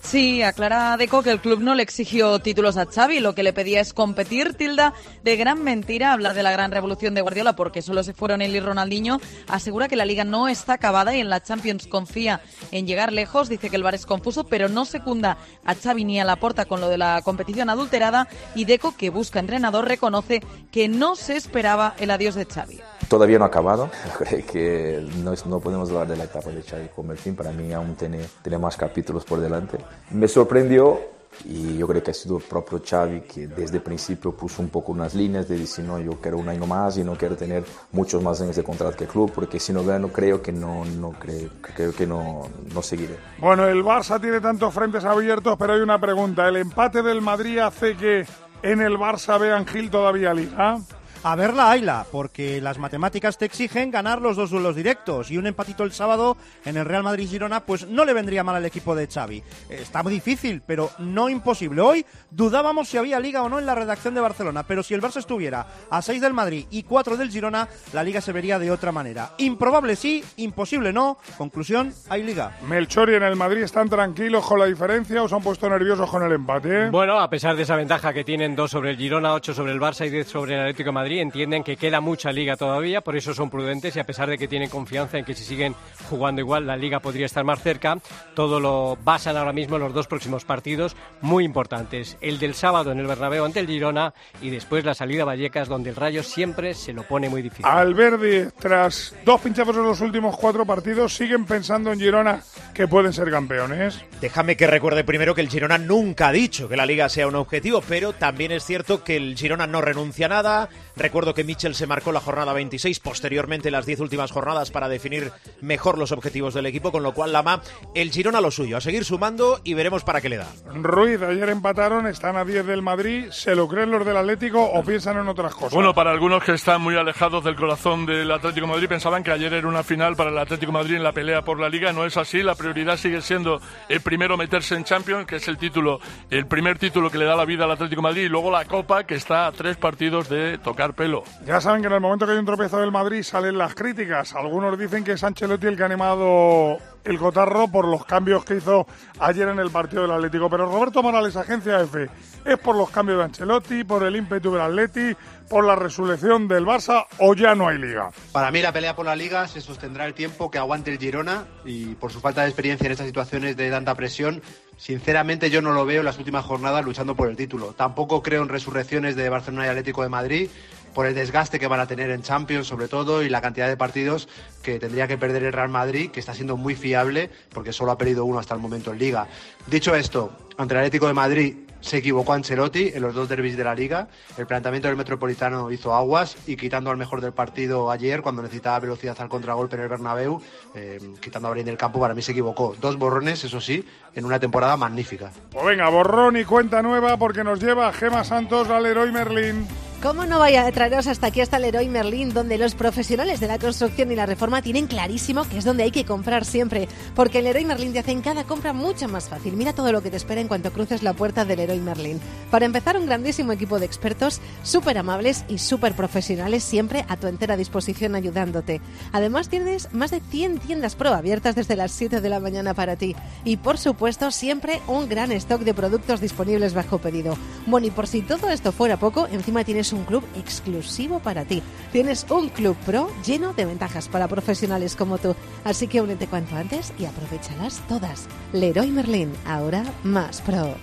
Sí, 0.03 0.43
aclara 0.43 0.97
Deco 0.97 1.23
que 1.23 1.31
el 1.31 1.41
club 1.41 1.61
no 1.61 1.75
le 1.75 1.83
exigió 1.83 2.39
títulos 2.41 2.77
a 2.77 2.87
Xavi, 2.87 3.21
lo 3.21 3.35
que 3.35 3.45
le 3.45 3.53
pedía 3.53 3.81
es 3.81 3.95
competir, 3.95 4.55
tilda 4.55 4.93
de 5.23 5.37
gran 5.37 5.63
mentira 5.63 6.13
hablar 6.13 6.35
de 6.35 6.43
la 6.43 6.51
gran 6.51 6.73
revolución 6.73 7.15
de 7.15 7.23
Guardiola 7.23 7.55
porque 7.55 7.83
solo 7.83 8.03
se 8.03 8.13
fueron 8.13 8.43
él 8.43 8.55
y 8.55 8.61
Ronaldinho, 8.61 9.21
asegura 9.49 9.89
que 9.89 9.97
la 9.97 10.05
liga 10.05 10.25
no 10.25 10.49
está 10.49 10.75
acabada 10.75 11.15
y 11.15 11.21
en 11.21 11.31
la 11.31 11.41
Champions 11.41 11.87
confía 11.87 12.43
en 12.73 12.87
llegar 12.87 13.13
lejos, 13.13 13.49
dice 13.49 13.71
que 13.71 13.77
el 13.77 13.85
bar 13.85 13.95
es 13.95 14.05
confuso, 14.05 14.45
pero 14.45 14.69
no 14.69 14.85
secunda 14.85 15.39
a 15.65 15.75
Xavi 15.75 16.05
ni 16.05 16.21
a 16.21 16.25
la 16.25 16.37
porta 16.37 16.67
con 16.67 16.81
lo 16.81 16.89
de 16.89 16.99
la 16.99 17.23
competición 17.23 17.71
adulterada. 17.71 18.29
Y 18.55 18.65
Deco, 18.65 18.95
que 18.97 19.09
busca 19.09 19.39
entrenador, 19.39 19.87
reconoce 19.87 20.43
que 20.71 20.89
no 20.89 21.15
se 21.15 21.37
esperaba 21.37 21.95
el 21.99 22.11
adiós 22.11 22.35
de 22.35 22.45
Xavi. 22.45 22.81
Todavía 23.09 23.39
no 23.39 23.45
ha 23.45 23.49
acabado, 23.49 23.91
que 24.51 25.07
no, 25.23 25.61
podemos 25.61 25.89
hablar 25.91 26.09
de 26.09 26.17
la 26.17 26.25
etapa 26.25 26.51
de 26.51 26.63
Xavi 26.63 26.89
como 26.95 27.13
el 27.13 27.19
fin, 27.19 27.37
para 27.37 27.53
mí 27.53 27.73
aún 27.73 27.95
tiene 27.95 28.59
más 28.59 28.77
capítulos 28.77 29.25
por 29.25 29.41
delante. 29.41 29.79
Me 30.11 30.29
sorprendió 30.29 31.13
y 31.45 31.79
yo 31.79 31.87
creo 31.87 32.03
que 32.03 32.11
ha 32.11 32.15
sido 32.15 32.37
el 32.37 32.43
propio 32.43 32.81
Xavi 32.85 33.23
que 33.23 33.47
desde 33.47 33.79
el 33.79 33.83
principio 33.83 34.33
puso 34.33 34.63
un 34.63 34.69
poco 34.69 34.93
unas 34.93 35.15
líneas 35.15 35.49
de 35.49 35.59
decir, 35.59 35.85
no, 35.85 35.99
yo 35.99 36.13
quiero 36.21 36.39
un 36.39 36.49
año 36.49 36.67
más 36.67 36.97
y 36.99 37.05
no 37.05 37.17
quiero 37.17 37.37
tener 37.37 37.65
muchos 37.93 38.23
más 38.23 38.41
años 38.41 38.55
de 38.55 38.63
contrato 38.63 38.97
que 38.97 39.05
el 39.05 39.11
club, 39.11 39.33
porque 39.35 39.59
si 39.59 39.73
no 39.73 39.85
gano 39.85 40.09
creo 40.09 40.43
que 40.43 40.53
no, 40.53 40.85
no 40.85 41.13
creo 41.13 41.93
que 41.95 42.07
no, 42.07 42.49
no 42.75 42.83
seguiré. 42.83 43.17
Bueno, 43.39 43.67
el 43.67 43.83
Barça 43.83 44.21
tiene 44.21 44.41
tantos 44.41 44.73
frentes 44.73 45.05
abiertos, 45.05 45.57
pero 45.59 45.73
hay 45.73 45.81
una 45.81 45.99
pregunta. 45.99 46.49
¿El 46.49 46.57
empate 46.57 47.03
del 47.03 47.23
Madrid 47.23 47.59
hace 47.59 47.97
que 47.97 48.27
en 48.63 48.81
el 48.81 48.97
Barça 48.97 49.41
vean 49.41 49.67
Gil 49.67 49.91
todavía 49.91 50.35
liga? 50.35 50.79
A 51.25 51.37
verla, 51.37 51.71
Ayla, 51.71 52.05
porque 52.11 52.61
las 52.61 52.79
matemáticas 52.79 53.39
te 53.39 53.45
exigen 53.45 53.93
ganar 53.93 54.21
los 54.21 54.37
dos 54.37 54.51
duelos 54.51 54.75
directos 54.75 55.31
y 55.31 55.39
un 55.39 55.47
empatito 55.47 55.85
el 55.85 55.93
sábado 55.93 56.37
en 56.65 56.77
el 56.77 56.85
Real 56.85 57.05
Madrid-Girona 57.05 57.61
pues 57.61 57.87
no 57.87 58.05
le 58.05 58.13
vendría 58.13 58.43
mal 58.43 58.57
al 58.57 58.65
equipo 58.65 58.97
de 58.97 59.07
Xavi. 59.07 59.41
Está 59.69 60.03
muy 60.03 60.13
difícil, 60.15 60.63
pero 60.67 60.91
no 60.99 61.29
imposible. 61.29 61.81
Hoy 61.81 62.05
dudábamos 62.29 62.89
si 62.89 62.97
había 62.97 63.21
liga 63.21 63.45
o 63.45 63.49
no 63.49 63.61
en 63.61 63.67
la 63.67 63.77
redacción 63.77 64.15
de 64.15 64.21
Barcelona, 64.21 64.65
pero 64.65 64.83
si 64.83 64.95
el 64.95 65.01
Barça 65.01 65.19
estuviera 65.19 65.65
a 65.89 66.03
6 66.03 66.21
del 66.21 66.33
Madrid 66.33 66.67
y 66.73 66.83
4 66.83 67.17
del 67.17 67.31
Girona, 67.31 67.69
la 67.93 68.03
liga 68.03 68.21
se 68.21 68.33
vería 68.33 68.59
de 68.59 68.73
otra 68.73 68.91
manera. 68.91 69.31
Improbable 69.39 69.95
sí, 69.95 70.25
imposible 70.39 70.93
no. 70.93 71.19
Conclusión, 71.39 71.95
hay 72.09 72.25
liga. 72.25 72.59
Melchor 72.67 73.11
y 73.11 73.15
en 73.15 73.23
el 73.23 73.37
Madrid 73.37 73.63
están 73.63 73.89
tranquilos 73.89 74.45
con 74.45 74.59
la 74.59 74.67
diferencia 74.67 75.23
o 75.23 75.29
se 75.29 75.37
han 75.37 75.43
puesto 75.43 75.71
nerviosos 75.71 76.11
con 76.11 76.25
el 76.25 76.33
empate. 76.33 76.91
Bueno, 76.91 77.21
a 77.21 77.31
pesar 77.31 77.55
de 77.55 77.63
esa 77.63 77.77
ventaja 77.77 78.13
que 78.13 78.25
tienen 78.25 78.57
dos 78.57 78.73
sobre 78.73 78.91
el 78.91 78.97
Girona, 78.97 79.35
ocho 79.35 79.55
sobre 79.55 79.71
el 79.71 79.79
Barça 79.79 80.05
y 80.05 80.11
diez 80.11 80.27
sobre 80.27 80.55
el 80.55 80.63
Atlético 80.63 80.89
de 80.89 80.95
Madrid, 80.95 81.12
Madrid 81.13 81.21
entienden 81.21 81.63
que 81.63 81.77
queda 81.77 82.01
mucha 82.01 82.33
liga 82.33 82.57
todavía, 82.57 83.03
por 83.03 83.17
eso 83.17 83.35
son 83.35 83.51
prudentes 83.51 83.95
y 83.95 84.01
a 84.01 84.05
pesar 84.05 84.31
de 84.31 84.39
que 84.39 84.49
tienen 84.49 84.71
confianza 84.71 85.19
en 85.19 85.27
que 85.27 85.35
si 85.35 85.45
siguen 85.45 85.75
jugando 86.09 86.41
igual 86.41 86.67
la 86.67 86.75
liga 86.75 87.01
podría 87.01 87.27
estar 87.27 87.45
más 87.45 87.63
cerca, 87.63 87.99
todo 88.35 88.61
lo 88.61 88.97
basan 89.05 89.37
ahora 89.37 89.53
mismo 89.53 89.77
en 89.77 89.83
los 89.83 89.93
dos 89.93 90.07
próximos 90.07 90.47
partidos 90.47 90.97
muy 91.21 91.45
importantes. 91.45 92.17
El 92.23 92.39
del 92.39 92.55
sábado 92.55 92.93
en 92.93 92.99
el 92.99 93.07
Bernabéu 93.07 93.45
ante 93.45 93.61
el 93.61 93.67
Girona 93.67 94.15
y 94.41 94.49
después 94.49 94.87
la 94.87 94.95
salida 94.95 95.25
a 95.25 95.27
Vallecas 95.27 95.69
donde 95.69 95.91
el 95.91 95.97
Rayo 95.97 96.23
siempre 96.23 96.73
se 96.73 96.95
lo 96.95 97.03
pone 97.03 97.29
muy 97.29 97.43
difícil. 97.43 97.67
Alberdi, 97.67 98.49
tras 98.59 99.15
dos 99.23 99.39
pinchazos 99.43 99.77
en 99.77 99.83
los 99.83 100.01
últimos 100.01 100.39
cuatro 100.39 100.65
partidos, 100.65 101.15
siguen 101.15 101.45
pensando 101.45 101.93
en 101.93 102.01
Girona 102.01 102.41
que 102.73 102.89
pueden 102.89 103.13
ser 103.13 103.31
campeones. 103.31 104.03
Déjame 104.23 104.57
que 104.57 104.67
recuerde 104.67 105.05
primero 105.05 105.35
que 105.35 105.43
el 105.43 105.51
Girona 105.51 105.77
nunca 105.77 106.29
ha 106.29 106.33
dicho 106.33 106.71
que 106.71 106.77
la 106.77 106.87
liga 106.87 107.11
sea 107.11 107.27
un 107.27 107.35
objetivo, 107.35 107.83
pero 107.87 108.15
también 108.15 108.51
es 108.51 108.65
cierto 108.65 109.05
que 109.05 109.17
el 109.17 109.37
Girona 109.37 109.67
no 109.67 109.83
renuncia 109.83 110.25
a 110.25 110.31
nada. 110.31 110.69
Recuerdo 111.03 111.35
que 111.35 111.43
Mitchell 111.43 111.75
se 111.75 111.89
marcó 111.89 112.13
la 112.13 112.21
jornada 112.21 112.53
26, 112.53 113.01
posteriormente 113.01 113.73
las 113.73 113.87
10 113.87 113.99
últimas 113.99 114.31
jornadas 114.31 114.71
para 114.71 114.89
definir 114.89 115.33
mejor 115.61 115.99
los 115.99 116.13
objetivos 116.13 116.55
del 116.55 116.67
equipo, 116.67 116.93
con 116.93 117.03
lo 117.03 117.13
cual 117.13 117.33
Lama, 117.33 117.61
el 117.97 118.13
Girona 118.13 118.41
lo 118.41 118.53
suyo, 118.53 118.77
a 118.77 118.81
seguir 118.81 119.05
sumando 119.05 119.61
y 119.65 119.75
veremos 119.75 120.05
para 120.05 120.21
qué 120.21 120.29
le 120.29 120.37
da. 120.37 120.47
Ruiz, 120.73 121.21
ayer 121.21 121.49
empataron, 121.49 122.07
están 122.07 122.37
a 122.37 122.45
10 122.45 122.67
del 122.67 122.83
Madrid, 122.83 123.31
¿se 123.33 123.57
lo 123.57 123.67
creen 123.67 123.91
los 123.91 124.07
del 124.07 124.17
Atlético 124.17 124.63
o 124.63 124.85
piensan 124.85 125.19
en 125.19 125.27
otras 125.27 125.53
cosas? 125.57 125.73
Bueno, 125.73 125.93
para 125.93 126.13
algunos 126.13 126.45
que 126.45 126.53
están 126.53 126.81
muy 126.81 126.95
alejados 126.95 127.43
del 127.43 127.57
corazón 127.57 128.07
del 128.07 128.31
Atlético 128.31 128.67
de 128.69 128.73
Madrid 128.75 128.89
pensaban 128.89 129.25
que 129.25 129.33
ayer 129.33 129.53
era 129.55 129.67
una 129.67 129.83
final 129.83 130.15
para 130.15 130.31
el 130.31 130.39
Atlético 130.39 130.71
de 130.71 130.79
Madrid 130.79 130.95
en 130.95 131.03
la 131.03 131.11
pelea 131.11 131.43
por 131.43 131.59
la 131.59 131.69
liga, 131.69 131.93
no 131.93 132.07
es 132.07 132.17
así, 132.17 132.45
la 132.45 132.55
prioridad 132.55 132.97
sigue 132.97 133.23
siendo 133.23 133.61
el 133.89 134.03
primero 134.03 134.37
meterse 134.37 134.77
en 134.77 134.85
Champions, 134.85 135.27
que 135.27 135.35
es 135.35 135.49
el 135.49 135.59
título, 135.59 135.99
el 136.31 136.47
primer 136.47 136.79
título 136.79 137.11
que 137.11 137.19
le 137.19 137.25
da 137.25 137.35
la 137.35 137.45
vida 137.45 137.65
al 137.65 137.73
Atlético 137.73 138.03
de 138.03 138.09
Madrid 138.09 138.23
y 138.23 138.29
luego 138.29 138.53
la 138.53 138.67
Copa 138.67 139.03
que 139.03 139.17
está 139.17 139.49
a 139.49 139.51
tres 139.51 139.77
partidos 139.77 140.29
de 140.29 140.59
tocar 140.59 140.92
pelo. 140.93 141.25
Ya 141.47 141.61
saben 141.61 141.81
que 141.81 141.89
en 141.89 141.95
el 141.95 142.01
momento 142.01 142.27
que 142.27 142.33
hay 142.33 142.39
un 142.39 142.47
tropiezo 142.47 142.79
del 142.79 142.93
Madrid 142.93 143.23
salen 143.23 143.59
las 143.59 143.75
críticas. 143.75 144.35
Algunos 144.35 144.79
dicen 144.79 145.05
que 145.05 145.13
es 145.13 145.25
Ancelotti 145.25 145.67
el 145.67 145.77
que 145.77 145.83
ha 145.83 145.87
animado 145.87 146.79
el 147.05 147.19
cotarro 147.19 147.69
por 147.69 147.87
los 147.87 148.05
cambios 148.05 148.45
que 148.45 148.57
hizo 148.57 148.87
ayer 149.19 149.49
en 149.49 149.59
el 149.59 149.71
partido 149.71 150.03
del 150.03 150.13
Atlético. 150.13 150.49
Pero 150.49 150.67
Roberto 150.67 151.03
Morales, 151.03 151.37
agencia 151.37 151.81
F, 151.81 152.09
¿es 152.45 152.59
por 152.59 152.77
los 152.77 152.91
cambios 152.91 153.19
de 153.19 153.25
Ancelotti, 153.25 153.85
por 153.85 154.05
el 154.05 154.17
ímpetu 154.17 154.53
del 154.53 154.61
Atleti, 154.61 155.17
por 155.49 155.65
la 155.65 155.75
resurrección 155.75 156.49
del 156.49 156.65
Barça 156.65 157.07
o 157.19 157.35
ya 157.35 157.55
no 157.55 157.69
hay 157.69 157.79
liga? 157.79 158.11
Para 158.33 158.51
mí 158.51 158.63
la 158.63 158.73
pelea 158.73 158.95
por 158.95 159.07
la 159.07 159.17
liga 159.17 159.49
se 159.49 159.61
sostendrá 159.61 160.07
el 160.07 160.15
tiempo 160.15 160.51
que 160.51 160.59
aguante 160.59 160.93
el 160.93 160.99
Girona 160.99 161.45
y 161.65 161.95
por 161.95 162.13
su 162.13 162.21
falta 162.21 162.43
de 162.43 162.49
experiencia 162.49 162.87
en 162.87 162.93
estas 162.93 163.07
situaciones 163.07 163.57
de 163.57 163.71
tanta 163.71 163.95
presión 163.95 164.43
Sinceramente 164.83 165.49
yo 165.49 165.63
no 165.63 165.73
lo 165.73 165.87
veo 165.87 166.01
en 166.01 166.07
las 166.07 166.19
últimas 166.19 166.45
jornadas 166.45 166.85
luchando 166.85 167.15
por 167.15 167.29
el 167.29 167.37
título. 167.37 167.73
Tampoco 167.73 168.21
creo 168.21 168.43
en 168.43 168.49
resurrecciones 168.49 169.15
de 169.15 169.29
Barcelona 169.29 169.67
y 169.67 169.69
Atlético 169.69 170.03
de 170.03 170.09
Madrid 170.09 170.51
por 170.95 171.07
el 171.07 171.15
desgaste 171.15 171.59
que 171.59 171.67
van 171.67 171.81
a 171.81 171.87
tener 171.87 172.11
en 172.11 172.23
Champions 172.23 172.67
sobre 172.67 172.89
todo 172.89 173.23
y 173.23 173.29
la 173.29 173.41
cantidad 173.41 173.69
de 173.69 173.77
partidos 173.77 174.29
que 174.63 174.79
tendría 174.79 175.09
que 175.09 175.19
perder 175.19 175.43
el 175.45 175.53
Real 175.53 175.69
Madrid, 175.69 176.11
que 176.11 176.21
está 176.21 176.35
siendo 176.35 176.57
muy 176.57 176.75
fiable 176.75 177.31
porque 177.53 177.73
solo 177.73 177.93
ha 177.93 177.99
perdido 177.99 178.25
uno 178.25 178.39
hasta 178.39 178.55
el 178.55 178.61
momento 178.61 178.93
en 178.93 178.99
Liga. 178.99 179.27
Dicho 179.67 179.95
esto, 179.95 180.33
ante 180.57 180.75
el 180.75 180.79
Atlético 180.79 181.07
de 181.07 181.15
Madrid 181.15 181.55
se 181.83 181.99
equivocó 181.99 182.33
Ancelotti 182.33 182.93
en 182.95 183.03
los 183.03 183.15
dos 183.15 183.29
derbis 183.29 183.57
de 183.57 183.65
la 183.65 183.75
Liga. 183.75 184.09
El 184.39 184.47
planteamiento 184.47 184.89
del 184.89 184.97
Metropolitano 184.97 185.71
hizo 185.71 185.95
aguas 185.95 186.37
y 186.47 186.57
quitando 186.57 186.91
al 186.91 186.97
mejor 186.97 187.21
del 187.21 187.33
partido 187.33 187.91
ayer 187.91 188.23
cuando 188.23 188.41
necesitaba 188.41 188.79
velocidad 188.79 189.17
al 189.21 189.29
contragolpe 189.29 189.77
en 189.77 189.83
el 189.83 189.89
Bernabéu, 189.89 190.41
eh, 190.75 191.01
quitando 191.21 191.49
a 191.49 191.51
Brin 191.51 191.67
del 191.67 191.77
campo, 191.77 192.01
para 192.01 192.15
mí 192.15 192.23
se 192.23 192.33
equivocó. 192.33 192.75
Dos 192.81 192.97
borrones, 192.97 193.45
eso 193.45 193.61
sí, 193.61 193.85
en 194.15 194.25
una 194.25 194.39
temporada 194.39 194.77
magnífica. 194.77 195.33
Pues 195.51 195.67
venga, 195.67 195.89
borrón 195.89 196.37
y 196.37 196.45
cuenta 196.45 196.83
nueva 196.83 197.17
porque 197.17 197.45
nos 197.45 197.61
lleva 197.61 197.93
Gema 197.93 198.25
Santos 198.25 198.71
al 198.71 198.85
Leroy 198.85 199.11
Merlin. 199.11 199.67
¿Cómo 200.03 200.27
no 200.27 200.41
vaya 200.41 200.67
a 200.67 200.73
traeros 200.73 201.07
hasta 201.07 201.29
aquí, 201.29 201.41
hasta 201.43 201.61
Leroy 201.61 201.87
Merlin, 201.87 202.35
donde 202.35 202.59
los 202.59 202.75
profesionales 202.75 203.39
de 203.39 203.47
la 203.47 203.61
construcción 203.61 204.11
y 204.11 204.17
la 204.17 204.27
reforma 204.27 204.61
tienen 204.61 204.89
clarísimo 204.89 205.45
que 205.45 205.59
es 205.59 205.65
donde 205.65 205.85
hay 205.85 205.93
que 205.93 206.05
comprar 206.05 206.45
siempre? 206.45 206.89
Porque 207.15 207.39
el 207.39 207.45
Leroy 207.45 207.65
Merlin 207.65 207.93
te 207.93 208.01
hace 208.01 208.11
en 208.11 208.21
cada 208.21 208.43
compra 208.43 208.73
mucho 208.73 209.07
más 209.07 209.29
fácil. 209.29 209.55
Mira 209.55 209.75
todo 209.75 209.93
lo 209.93 210.03
que 210.03 210.11
te 210.11 210.17
espera 210.17 210.41
en 210.41 210.49
cuanto 210.49 210.73
cruces 210.73 211.05
la 211.05 211.13
puerta 211.13 211.45
del 211.45 211.59
Leroy 211.59 211.79
Merlin. 211.79 212.21
Para 212.51 212.67
empezar, 212.67 212.97
un 212.97 213.07
grandísimo 213.07 213.53
equipo 213.53 213.79
de 213.79 213.87
expertos, 213.87 214.41
súper 214.65 214.99
amables 214.99 215.45
y 215.47 215.59
súper 215.59 215.95
profesionales, 215.95 216.65
siempre 216.65 217.05
a 217.09 217.17
tu 217.17 217.29
entera 217.29 217.57
disposición 217.57 218.17
ayudándote. 218.17 218.81
Además, 219.13 219.49
tienes 219.49 219.95
más 219.95 220.11
de 220.11 220.19
100 220.19 220.59
tiendas 220.59 220.97
pro 220.97 221.11
abiertas 221.11 221.55
desde 221.55 221.77
las 221.77 221.93
7 221.93 222.21
de 222.21 222.29
la 222.29 222.41
mañana 222.41 222.75
para 222.75 222.97
ti. 222.97 223.15
Y 223.45 223.59
por 223.59 223.79
supuesto, 223.79 224.33
siempre 224.33 224.83
un 224.89 225.09
gran 225.09 225.31
stock 225.31 225.61
de 225.61 225.75
productos 225.75 226.21
disponibles 226.21 226.75
bajo 226.75 226.99
pedido. 226.99 227.39
Bueno, 227.67 227.87
y 227.87 227.93
por 227.93 228.09
si 228.09 228.23
todo 228.23 228.51
esto 228.51 228.73
fuera 228.73 228.97
poco, 228.97 229.29
encima 229.29 229.63
tienes 229.63 229.92
un 229.93 230.05
club 230.05 230.25
exclusivo 230.37 231.19
para 231.21 231.45
ti. 231.45 231.63
Tienes 231.93 232.27
un 232.31 232.49
club 232.49 232.77
pro 232.87 233.11
lleno 233.25 233.53
de 233.53 233.65
ventajas 233.65 234.09
para 234.09 234.29
profesionales 234.29 234.97
como 234.97 235.19
tú. 235.19 235.35
Así 235.65 235.89
que 235.89 236.01
únete 236.01 236.27
cuanto 236.27 236.57
antes 236.57 236.93
y 236.99 237.05
aprovechalas 237.05 237.81
todas. 237.89 238.29
Leroy 238.53 238.91
Merlin, 238.91 239.33
ahora 239.47 239.85
más 240.03 240.41
pro. 240.41 240.75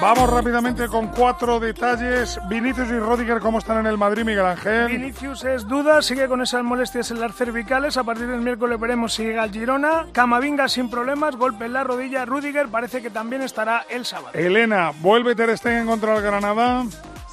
Vamos 0.00 0.28
rápidamente 0.28 0.88
con 0.88 1.08
cuatro 1.08 1.58
detalles. 1.58 2.38
Vinicius 2.48 2.88
y 2.88 2.98
Rodiger, 2.98 3.40
¿cómo 3.40 3.58
están 3.58 3.78
en 3.78 3.86
el 3.86 3.96
Madrid, 3.96 4.24
Miguel 4.24 4.44
Ángel? 4.44 4.88
Vinicius 4.88 5.44
es 5.44 5.66
duda, 5.66 6.02
sigue 6.02 6.28
con 6.28 6.42
esas 6.42 6.62
molestias 6.62 7.10
en 7.10 7.20
las 7.20 7.34
cervicales. 7.34 7.96
A 7.96 8.04
partir 8.04 8.26
del 8.26 8.40
miércoles 8.40 8.78
veremos 8.78 9.14
si 9.14 9.24
llega 9.24 9.42
al 9.42 9.52
Girona. 9.52 10.06
Camavinga 10.12 10.68
sin 10.68 10.90
problemas, 10.90 11.36
golpe 11.36 11.64
en 11.64 11.72
la 11.72 11.84
rodilla. 11.84 12.24
Rudiger 12.24 12.68
parece 12.68 13.00
que 13.00 13.10
también 13.10 13.42
estará 13.42 13.86
el 13.88 14.04
sábado. 14.04 14.30
Elena, 14.34 14.92
¿vuelve 15.00 15.34
Ter 15.34 15.56
Stegen 15.56 15.86
contra 15.86 16.16
el 16.16 16.22
Granada? 16.22 16.84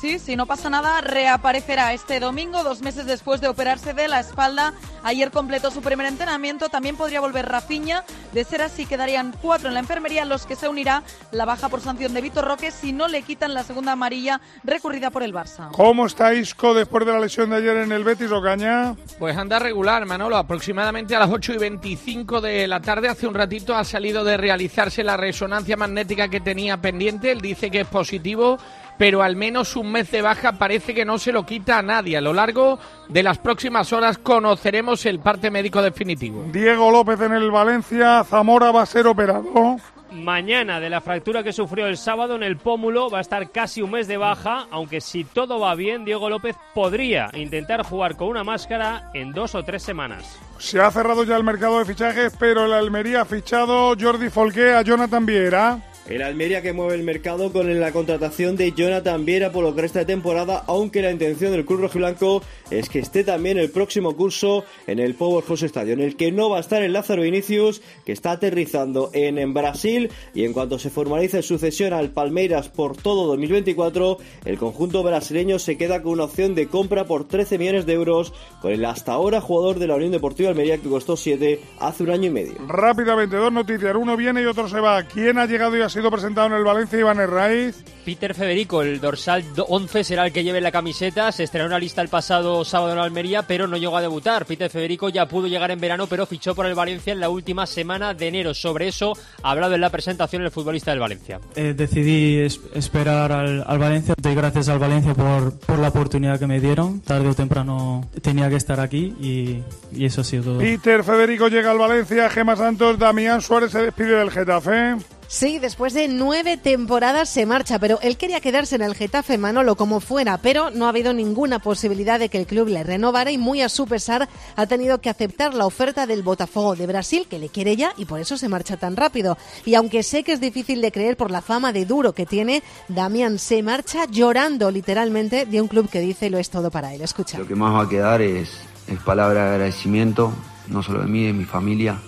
Sí, 0.04 0.20
si 0.20 0.36
no 0.36 0.46
pasa 0.46 0.70
nada, 0.70 1.00
reaparecerá 1.00 1.94
este 1.94 2.20
domingo, 2.20 2.62
dos 2.62 2.82
meses 2.82 3.06
después 3.06 3.40
de 3.40 3.48
operarse 3.48 3.94
de 3.94 4.10
la 4.10 4.20
espalda. 4.20 4.74
Ayer 5.02 5.32
completó 5.32 5.72
su 5.72 5.82
primer 5.82 6.08
entrenamiento. 6.08 6.68
También 6.68 6.98
podría 6.98 7.22
volver 7.22 7.48
Rafiña. 7.48 8.04
De 8.34 8.44
ser 8.44 8.64
así, 8.64 8.86
quedarían 8.86 9.34
cuatro 9.42 9.70
en 9.70 9.76
la 9.76 9.80
enfermería, 9.80 10.26
los 10.26 10.46
que 10.46 10.58
se 10.58 10.68
unirá 10.68 11.04
la 11.32 11.46
baja 11.46 11.70
por 11.70 11.80
sanción 11.80 12.14
de 12.14 12.20
Vitor 12.20 12.44
Roque 12.44 12.72
si 12.72 12.92
no 12.92 13.08
le 13.08 13.22
quitan 13.22 13.54
la 13.54 13.64
segunda 13.64 13.94
amarilla 13.94 14.42
recurrida 14.66 15.10
por 15.10 15.24
el 15.24 15.34
Barça. 15.34 15.72
¿Cómo 15.72 16.06
está 16.06 16.34
Isco 16.34 16.74
después 16.74 17.06
de 17.06 17.14
la 17.14 17.22
lesión 17.22 17.52
de 17.52 17.56
ayer 17.56 17.78
en 17.78 17.94
el 17.94 18.04
Betis 18.04 18.30
Ocaña? 18.30 18.98
Pues 19.20 19.38
anda 19.38 19.58
regular, 19.58 20.06
Manolo. 20.06 20.36
Aproximadamente 20.36 21.16
a 21.16 21.20
las 21.20 21.30
8 21.30 21.54
y 21.54 21.58
25 21.60 22.42
de 22.42 22.68
la 22.68 22.82
tarde, 22.82 23.08
hace 23.08 23.26
un 23.26 23.36
ratito, 23.36 23.74
ha 23.74 23.86
salido 23.86 24.26
de 24.26 24.36
realizarse 24.36 25.02
la 25.02 25.16
resonancia 25.16 25.78
magnética 25.78 26.28
que 26.28 26.42
tenía 26.42 26.76
pendiente. 26.82 27.32
Él 27.32 27.40
dice 27.40 27.72
que 27.72 27.80
es 27.80 27.88
positivo 27.88 28.58
pero 28.98 29.22
al 29.22 29.36
menos 29.36 29.76
un 29.76 29.92
mes 29.92 30.12
de 30.12 30.22
baja 30.22 30.54
parece 30.54 30.94
que 30.94 31.06
no 31.06 31.18
se 31.18 31.32
lo 31.32 31.46
quita 31.46 31.80
a 31.80 31.82
nadie. 31.82 32.18
A 32.18 32.22
lo 32.22 32.34
largo 32.34 32.80
de 33.10 33.24
las 33.24 33.38
próximas 33.38 33.92
horas 33.94 34.18
conoceremos 34.18 35.06
el 35.06 35.20
parte 35.20 35.52
médico 35.52 35.82
definitivo. 35.82 36.46
Diego 36.52 36.92
López 36.92 37.20
en 37.22 37.34
el 37.34 37.52
Valencia, 37.52 38.24
Zamora 38.24 38.72
va 38.72 38.84
a 38.84 38.86
ser 38.86 39.08
operado. 39.08 39.78
Mañana 40.14 40.80
de 40.80 40.92
la 40.92 41.02
fractura 41.02 41.42
que 41.42 41.52
sufrió 41.52 41.88
el 41.88 41.98
sábado 41.98 42.36
en 42.36 42.44
el 42.44 42.58
pómulo 42.58 43.10
va 43.10 43.18
a 43.18 43.22
estar 43.22 43.50
casi 43.52 43.82
un 43.82 43.92
mes 43.92 44.08
de 44.08 44.18
baja, 44.18 44.68
aunque 44.70 45.02
si 45.02 45.24
todo 45.24 45.60
va 45.60 45.74
bien, 45.74 46.06
Diego 46.06 46.30
López 46.30 46.56
podría 46.76 47.32
intentar 47.34 47.84
jugar 47.84 48.16
con 48.16 48.28
una 48.28 48.44
máscara 48.44 49.10
en 49.16 49.32
dos 49.32 49.56
o 49.56 49.64
tres 49.64 49.82
semanas. 49.82 50.40
Se 50.60 50.80
ha 50.80 50.92
cerrado 50.92 51.24
ya 51.24 51.36
el 51.36 51.44
mercado 51.44 51.80
de 51.80 51.86
fichajes, 51.86 52.36
pero 52.40 52.66
el 52.66 52.74
Almería 52.74 53.22
ha 53.22 53.26
fichado 53.26 53.96
Jordi 54.00 54.30
Folqué 54.30 54.74
a 54.74 54.84
Jonathan 54.84 55.26
Viera. 55.26 55.80
El 56.10 56.22
Almería 56.22 56.62
que 56.62 56.74
mueve 56.74 56.96
el 56.96 57.04
mercado 57.04 57.54
con 57.54 57.80
la 57.80 57.94
contratación 57.94 58.58
de 58.58 58.74
Jonathan 58.74 59.24
Viera 59.24 59.54
por 59.54 59.64
lo 59.64 59.74
que 59.74 59.84
resta 59.84 60.00
de 60.00 60.06
temporada, 60.06 60.64
aunque 60.68 61.02
la 61.02 61.12
intención 61.12 61.54
del 61.54 61.66
club 61.66 61.80
rojiblanco 61.80 62.42
es 62.70 62.90
que 62.90 63.00
esté 63.00 63.24
también 63.24 63.58
el 63.58 63.72
próximo 63.72 64.14
curso 64.14 64.66
en 64.86 65.00
el 65.00 65.16
Powerhouse 65.16 65.64
Stadium, 65.64 66.02
el 66.02 66.18
que 66.18 66.34
no 66.34 66.50
va 66.50 66.58
a 66.58 66.60
estar 66.60 66.84
en 66.84 66.92
Lázaro 66.92 67.22
Vinicius, 67.22 67.82
que 68.06 68.12
está 68.12 68.32
aterrizando 68.32 69.12
en, 69.14 69.38
en 69.38 69.54
Brasil 69.54 70.12
y 70.34 70.44
en 70.44 70.52
cuanto 70.52 70.78
se 70.78 70.90
formalice 70.90 71.42
sucesión 71.42 71.94
al 71.94 72.10
Palmeiras 72.10 72.68
por 72.68 72.98
todo 72.98 73.26
2024, 73.28 74.18
el 74.44 74.58
conjunto 74.58 75.04
brasileño 75.04 75.58
se 75.58 75.78
queda 75.78 76.02
con 76.02 76.14
una 76.14 76.26
opción 76.26 76.54
de 76.54 76.68
compra 76.68 77.06
por 77.06 77.30
13 77.30 77.58
millones 77.58 77.86
de 77.86 77.94
euros 77.94 78.34
con 78.62 78.74
el 78.74 78.84
hasta 78.84 79.14
ahora 79.14 79.40
jugador 79.40 79.80
de 79.80 79.88
la 79.88 79.96
Unión 79.96 80.12
Deportiva 80.12 80.50
Almería 80.50 80.80
que 80.80 80.90
costó 80.90 81.16
7 81.16 81.62
hace 81.80 82.04
un 82.04 82.10
año 82.10 82.26
y 82.26 82.32
medio. 82.32 82.56
Rápidamente, 82.68 83.38
dos 83.38 83.54
noticias, 83.54 83.96
uno 83.96 84.18
viene 84.18 84.42
y 84.42 84.46
otro 84.46 84.68
se 84.68 84.82
va. 84.82 85.02
¿Quién 85.04 85.38
ha 85.38 85.46
llegado 85.46 85.78
y 85.78 85.82
ha 85.82 85.93
sido 85.94 86.10
presentado 86.10 86.48
en 86.48 86.54
el 86.54 86.64
Valencia, 86.64 87.00
Iván 87.00 87.20
Herraiz. 87.20 87.84
Peter 88.04 88.34
Federico, 88.34 88.82
el 88.82 89.00
dorsal 89.00 89.44
11, 89.56 90.04
será 90.04 90.26
el 90.26 90.34
que 90.34 90.44
lleve 90.44 90.60
la 90.60 90.72
camiseta. 90.72 91.32
Se 91.32 91.44
estrenó 91.44 91.68
una 91.68 91.80
lista 91.80 92.02
el 92.02 92.10
pasado 92.10 92.66
sábado 92.66 92.94
en 92.94 93.00
Almería, 93.00 93.44
pero 93.44 93.68
no 93.68 93.78
llegó 93.78 93.96
a 93.96 94.02
debutar. 94.02 94.46
Peter 94.46 94.70
Federico 94.70 95.10
ya 95.10 95.28
pudo 95.28 95.48
llegar 95.48 95.70
en 95.72 95.80
verano, 95.80 96.08
pero 96.08 96.26
fichó 96.26 96.56
por 96.56 96.66
el 96.66 96.74
Valencia 96.74 97.14
en 97.14 97.20
la 97.20 97.30
última 97.30 97.68
semana 97.68 98.14
de 98.14 98.28
enero. 98.28 98.54
Sobre 98.56 98.88
eso 98.88 99.14
ha 99.44 99.52
hablado 99.52 99.76
en 99.76 99.82
la 99.82 99.92
presentación 99.92 100.42
el 100.42 100.52
futbolista 100.52 100.92
del 100.92 101.00
Valencia. 101.00 101.40
Eh, 101.56 101.74
decidí 101.78 102.40
esperar 102.74 103.32
al, 103.32 103.64
Valencia. 103.78 104.16
Doy 104.20 104.34
gracias 104.34 104.70
al 104.70 104.80
Valencia 104.80 105.14
por, 105.14 105.58
por, 105.60 105.78
la 105.78 105.90
oportunidad 105.90 106.40
que 106.40 106.48
me 106.48 106.60
dieron. 106.60 107.02
Tarde 107.02 107.30
o 107.30 107.36
temprano 107.36 108.10
tenía 108.22 108.50
que 108.50 108.56
estar 108.56 108.80
aquí 108.80 109.14
y, 109.22 109.62
y 109.96 110.06
eso 110.06 110.22
ha 110.22 110.24
sido 110.24 110.44
todo. 110.44 110.58
Peter 110.58 111.04
Federico 111.04 111.48
llega 111.50 111.70
al 111.70 111.78
Valencia. 111.78 112.30
Gema 112.32 112.56
Santos, 112.56 112.98
Damián 112.98 113.42
Suárez 113.42 113.72
se 113.72 113.84
despide 113.84 114.18
del 114.18 114.32
Getafe. 114.32 114.96
Sí, 115.34 115.58
después 115.58 115.96
de 115.96 116.10
nueve 116.10 116.58
temporadas 116.58 117.28
se 117.28 117.48
marcha, 117.48 117.80
pero 117.80 117.98
él 118.04 118.18
quería 118.18 118.40
quedarse 118.40 118.76
en 118.76 118.84
el 118.84 118.94
Getafe 118.94 119.40
Manolo 119.40 119.76
como 119.76 120.00
fuera, 120.00 120.38
pero 120.38 120.70
no 120.70 120.86
ha 120.86 120.90
habido 120.90 121.12
ninguna 121.12 121.58
posibilidad 121.58 122.20
de 122.20 122.30
que 122.30 122.38
el 122.38 122.46
club 122.46 122.68
le 122.68 122.84
renovara 122.84 123.32
y 123.32 123.40
muy 123.40 123.64
a 123.64 123.68
su 123.68 123.88
pesar 123.88 124.30
ha 124.56 124.68
tenido 124.68 125.02
que 125.02 125.10
aceptar 125.10 125.56
la 125.56 125.66
oferta 125.66 126.06
del 126.06 126.22
Botafogo 126.22 126.76
de 126.76 126.86
Brasil, 126.86 127.26
que 127.28 127.40
le 127.40 127.50
quiere 127.50 127.76
ya 127.76 127.96
y 127.98 128.06
por 128.06 128.20
eso 128.20 128.38
se 128.38 128.48
marcha 128.48 128.78
tan 128.78 128.96
rápido. 128.96 129.36
Y 129.66 129.74
aunque 129.74 130.04
sé 130.04 130.24
que 130.24 130.34
es 130.34 130.40
difícil 130.40 130.82
de 130.82 130.92
creer 130.92 131.18
por 131.18 131.32
la 131.32 131.42
fama 131.42 131.74
de 131.74 131.88
duro 131.88 132.14
que 132.14 132.28
tiene, 132.28 132.62
Damián 132.88 133.40
se 133.40 133.64
marcha 133.64 134.06
llorando 134.06 134.70
literalmente 134.70 135.48
de 135.48 135.62
un 135.62 135.68
club 135.68 135.90
que 135.90 136.00
dice 136.00 136.30
lo 136.30 136.38
es 136.38 136.52
todo 136.52 136.70
para 136.70 136.94
él. 136.94 137.02
Escucha. 137.02 137.40
Lo 137.40 137.48
que 137.48 137.56
más 137.56 137.74
va 137.74 137.86
a 137.86 137.90
quedar 137.90 138.22
es, 138.22 138.52
es 138.88 139.00
palabra 139.00 139.46
de 139.46 139.52
agradecimiento, 139.54 140.32
no 140.68 140.84
solo 140.84 141.00
de 141.00 141.08
mí, 141.08 141.26
de 141.26 141.34
mi 141.34 141.46
familia, 141.46 142.00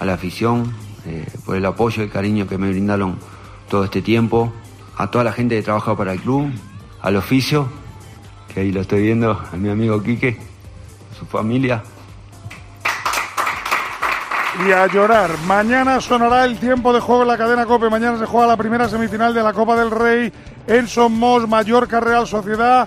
a 0.00 0.04
la 0.04 0.14
afición, 0.14 0.74
eh, 1.06 1.26
por 1.44 1.56
el 1.56 1.64
apoyo 1.66 2.02
y 2.02 2.06
el 2.06 2.10
cariño 2.10 2.46
que 2.46 2.58
me 2.58 2.68
brindaron 2.68 3.18
todo 3.68 3.84
este 3.84 4.02
tiempo, 4.02 4.52
a 4.96 5.10
toda 5.10 5.24
la 5.24 5.32
gente 5.32 5.56
que 5.56 5.62
trabaja 5.62 5.96
para 5.96 6.12
el 6.12 6.20
club, 6.20 6.50
al 7.00 7.16
oficio, 7.16 7.68
que 8.52 8.60
ahí 8.60 8.72
lo 8.72 8.82
estoy 8.82 9.02
viendo, 9.02 9.30
a 9.30 9.56
mi 9.56 9.68
amigo 9.68 10.02
Quique, 10.02 10.38
a 11.10 11.18
su 11.18 11.26
familia. 11.26 11.82
Y 14.66 14.70
a 14.70 14.86
llorar. 14.86 15.30
Mañana 15.46 16.00
sonará 16.00 16.44
el 16.44 16.58
tiempo 16.58 16.92
de 16.92 17.00
juego 17.00 17.22
en 17.22 17.28
la 17.28 17.38
cadena 17.38 17.64
COPE. 17.64 17.88
Mañana 17.88 18.18
se 18.18 18.26
juega 18.26 18.46
la 18.46 18.56
primera 18.56 18.86
semifinal 18.86 19.32
de 19.32 19.42
la 19.42 19.54
Copa 19.54 19.74
del 19.74 19.90
Rey 19.90 20.30
en 20.66 20.86
Somos, 20.86 21.48
Mallorca, 21.48 22.00
Real 22.00 22.26
Sociedad. 22.26 22.86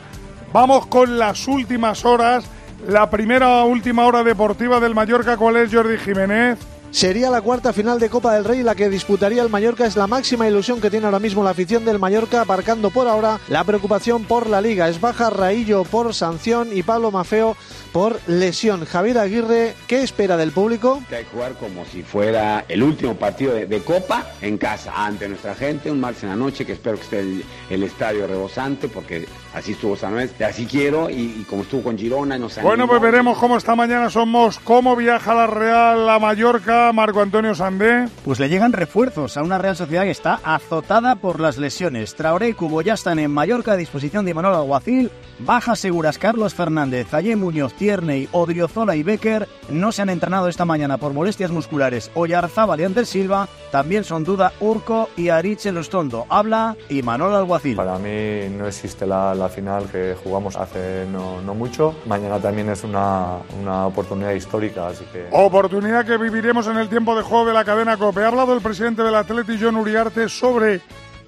Vamos 0.54 0.86
con 0.86 1.18
las 1.18 1.48
últimas 1.48 2.06
horas. 2.06 2.46
La 2.88 3.10
primera 3.10 3.64
última 3.64 4.06
hora 4.06 4.24
deportiva 4.24 4.80
del 4.80 4.94
Mallorca, 4.94 5.38
¿cuál 5.38 5.58
es 5.58 5.74
Jordi 5.74 5.98
Jiménez? 5.98 6.60
Sería 6.96 7.30
la 7.30 7.42
cuarta 7.42 7.74
final 7.74 8.00
de 8.00 8.10
Copa 8.10 8.34
del 8.34 8.46
Rey 8.46 8.64
la 8.64 8.74
que 8.74 8.88
disputaría 8.88 9.42
el 9.42 9.50
Mallorca. 9.50 9.86
Es 9.86 9.98
la 9.98 10.08
máxima 10.08 10.48
ilusión 10.48 10.80
que 10.80 10.90
tiene 10.90 11.08
ahora 11.08 11.20
mismo 11.20 11.44
la 11.44 11.50
afición 11.50 11.84
del 11.84 12.00
Mallorca, 12.00 12.40
aparcando 12.40 12.90
por 12.90 13.10
ahora 13.10 13.38
la 13.50 13.66
preocupación 13.66 14.24
por 14.24 14.48
la 14.48 14.62
liga. 14.62 14.88
Es 14.88 15.02
baja 15.02 15.30
Raillo 15.30 15.84
por 15.84 16.14
sanción 16.14 16.70
y 16.72 16.84
Pablo 16.84 17.12
Mafeo 17.12 17.58
por 17.92 18.22
lesión. 18.28 18.86
Javier 18.86 19.18
Aguirre, 19.18 19.74
¿qué 19.88 20.04
espera 20.04 20.38
del 20.38 20.54
público? 20.54 21.04
Hay 21.12 21.26
que 21.26 21.32
jugar 21.32 21.56
como 21.56 21.84
si 21.84 22.02
fuera 22.02 22.64
el 22.70 22.82
último 22.82 23.16
partido 23.16 23.54
de, 23.54 23.82
Copa 23.82 24.32
en 24.42 24.58
casa, 24.58 24.94
ante 24.96 25.28
nuestra 25.28 25.54
gente, 25.54 25.92
un 25.92 26.00
martes 26.00 26.24
en 26.24 26.30
la 26.30 26.38
noche, 26.38 26.66
que 26.66 26.72
espero 26.72 26.96
que 26.96 27.04
esté 27.04 27.44
el 27.72 27.84
estadio 27.84 28.26
rebosante, 28.26 28.88
porque 28.88 29.28
así 29.56 29.72
estuvo 29.72 29.96
San 29.96 30.14
Luis, 30.14 30.32
así 30.42 30.66
quiero, 30.66 31.10
y, 31.10 31.14
y 31.16 31.46
como 31.50 31.64
estuvo 31.64 31.84
con 31.84 31.98
Girona, 31.98 32.38
nos 32.38 32.62
Bueno, 32.62 32.88
pues 32.88 33.02
veremos 33.02 33.38
cómo 33.38 33.58
está 33.58 33.76
mañana 33.76 34.10
Somos, 34.10 34.60
cómo 34.60 34.96
viaja 34.96 35.34
la 35.34 35.48
Real 35.48 36.08
a 36.10 36.20
Mallorca, 36.20 36.92
Marco 36.94 37.22
Antonio 37.22 37.56
Sandé. 37.56 38.08
Pues 38.24 38.40
le 38.40 38.50
llegan 38.50 38.74
refuerzos 38.74 39.38
a 39.38 39.44
una 39.44 39.58
Real 39.58 39.76
Sociedad 39.76 40.04
que 40.04 40.12
está 40.12 40.40
azotada 40.44 41.16
por 41.16 41.40
las 41.40 41.58
lesiones. 41.58 42.16
Traoré 42.16 42.50
y 42.50 42.54
Cubo 42.54 42.82
ya 42.82 42.94
están 42.94 43.20
en 43.20 43.32
Mallorca 43.32 43.74
a 43.74 43.78
disposición 43.78 44.26
de 44.26 44.34
Manuel 44.34 44.56
Alguacil. 44.56 45.12
Bajas 45.40 45.80
seguras 45.80 46.18
Carlos 46.18 46.54
Fernández, 46.54 47.14
Ayé 47.14 47.36
Muñoz, 47.36 47.74
Tierney, 47.74 48.30
Odriozola 48.32 48.96
y 48.96 49.04
Becker 49.04 49.48
no 49.70 49.92
se 49.92 50.02
han 50.02 50.10
entrenado 50.10 50.48
esta 50.48 50.64
mañana 50.64 50.98
por 50.98 51.14
molestias 51.14 51.52
musculares. 51.52 52.10
Oyarzábal 52.14 52.80
y 52.80 52.84
Ander 52.86 53.06
Silva 53.06 53.50
también 53.72 54.06
son 54.06 54.24
duda 54.24 54.54
Urco 54.62 55.10
y 55.18 55.30
Ariche 55.30 55.72
Lostondo. 55.72 56.26
Habla 56.30 56.78
y 56.88 57.02
Manuel 57.02 57.36
Alguacil. 57.36 57.76
Para 57.76 57.98
mí 57.98 58.48
no 58.58 58.68
existe 58.68 59.06
la, 59.06 59.36
la 59.36 59.45
final 59.50 59.90
que 59.92 60.16
jugamos 60.24 60.56
hace 60.56 61.06
no, 61.12 61.42
no 61.42 61.54
mucho. 61.54 61.96
Mañana 62.06 62.40
también 62.40 62.70
es 62.70 62.84
una, 62.84 63.38
una 63.62 63.88
oportunidad 63.88 64.32
histórica, 64.32 64.88
así 64.88 65.06
que... 65.06 65.28
Oportunidad 65.32 66.06
que 66.06 66.18
viviremos 66.18 66.68
en 66.68 66.78
el 66.78 66.90
tiempo 66.90 67.16
de 67.16 67.24
juego 67.24 67.46
de 67.46 67.54
la 67.54 67.66
cadena 67.66 67.98
COPE. 67.98 68.24
Ha 68.24 68.28
hablado 68.28 68.54
el 68.54 68.62
presidente 68.62 69.04
del 69.04 69.16
Atleti, 69.16 69.58
John 69.62 69.76
Uriarte, 69.76 70.30
sobre 70.30 70.82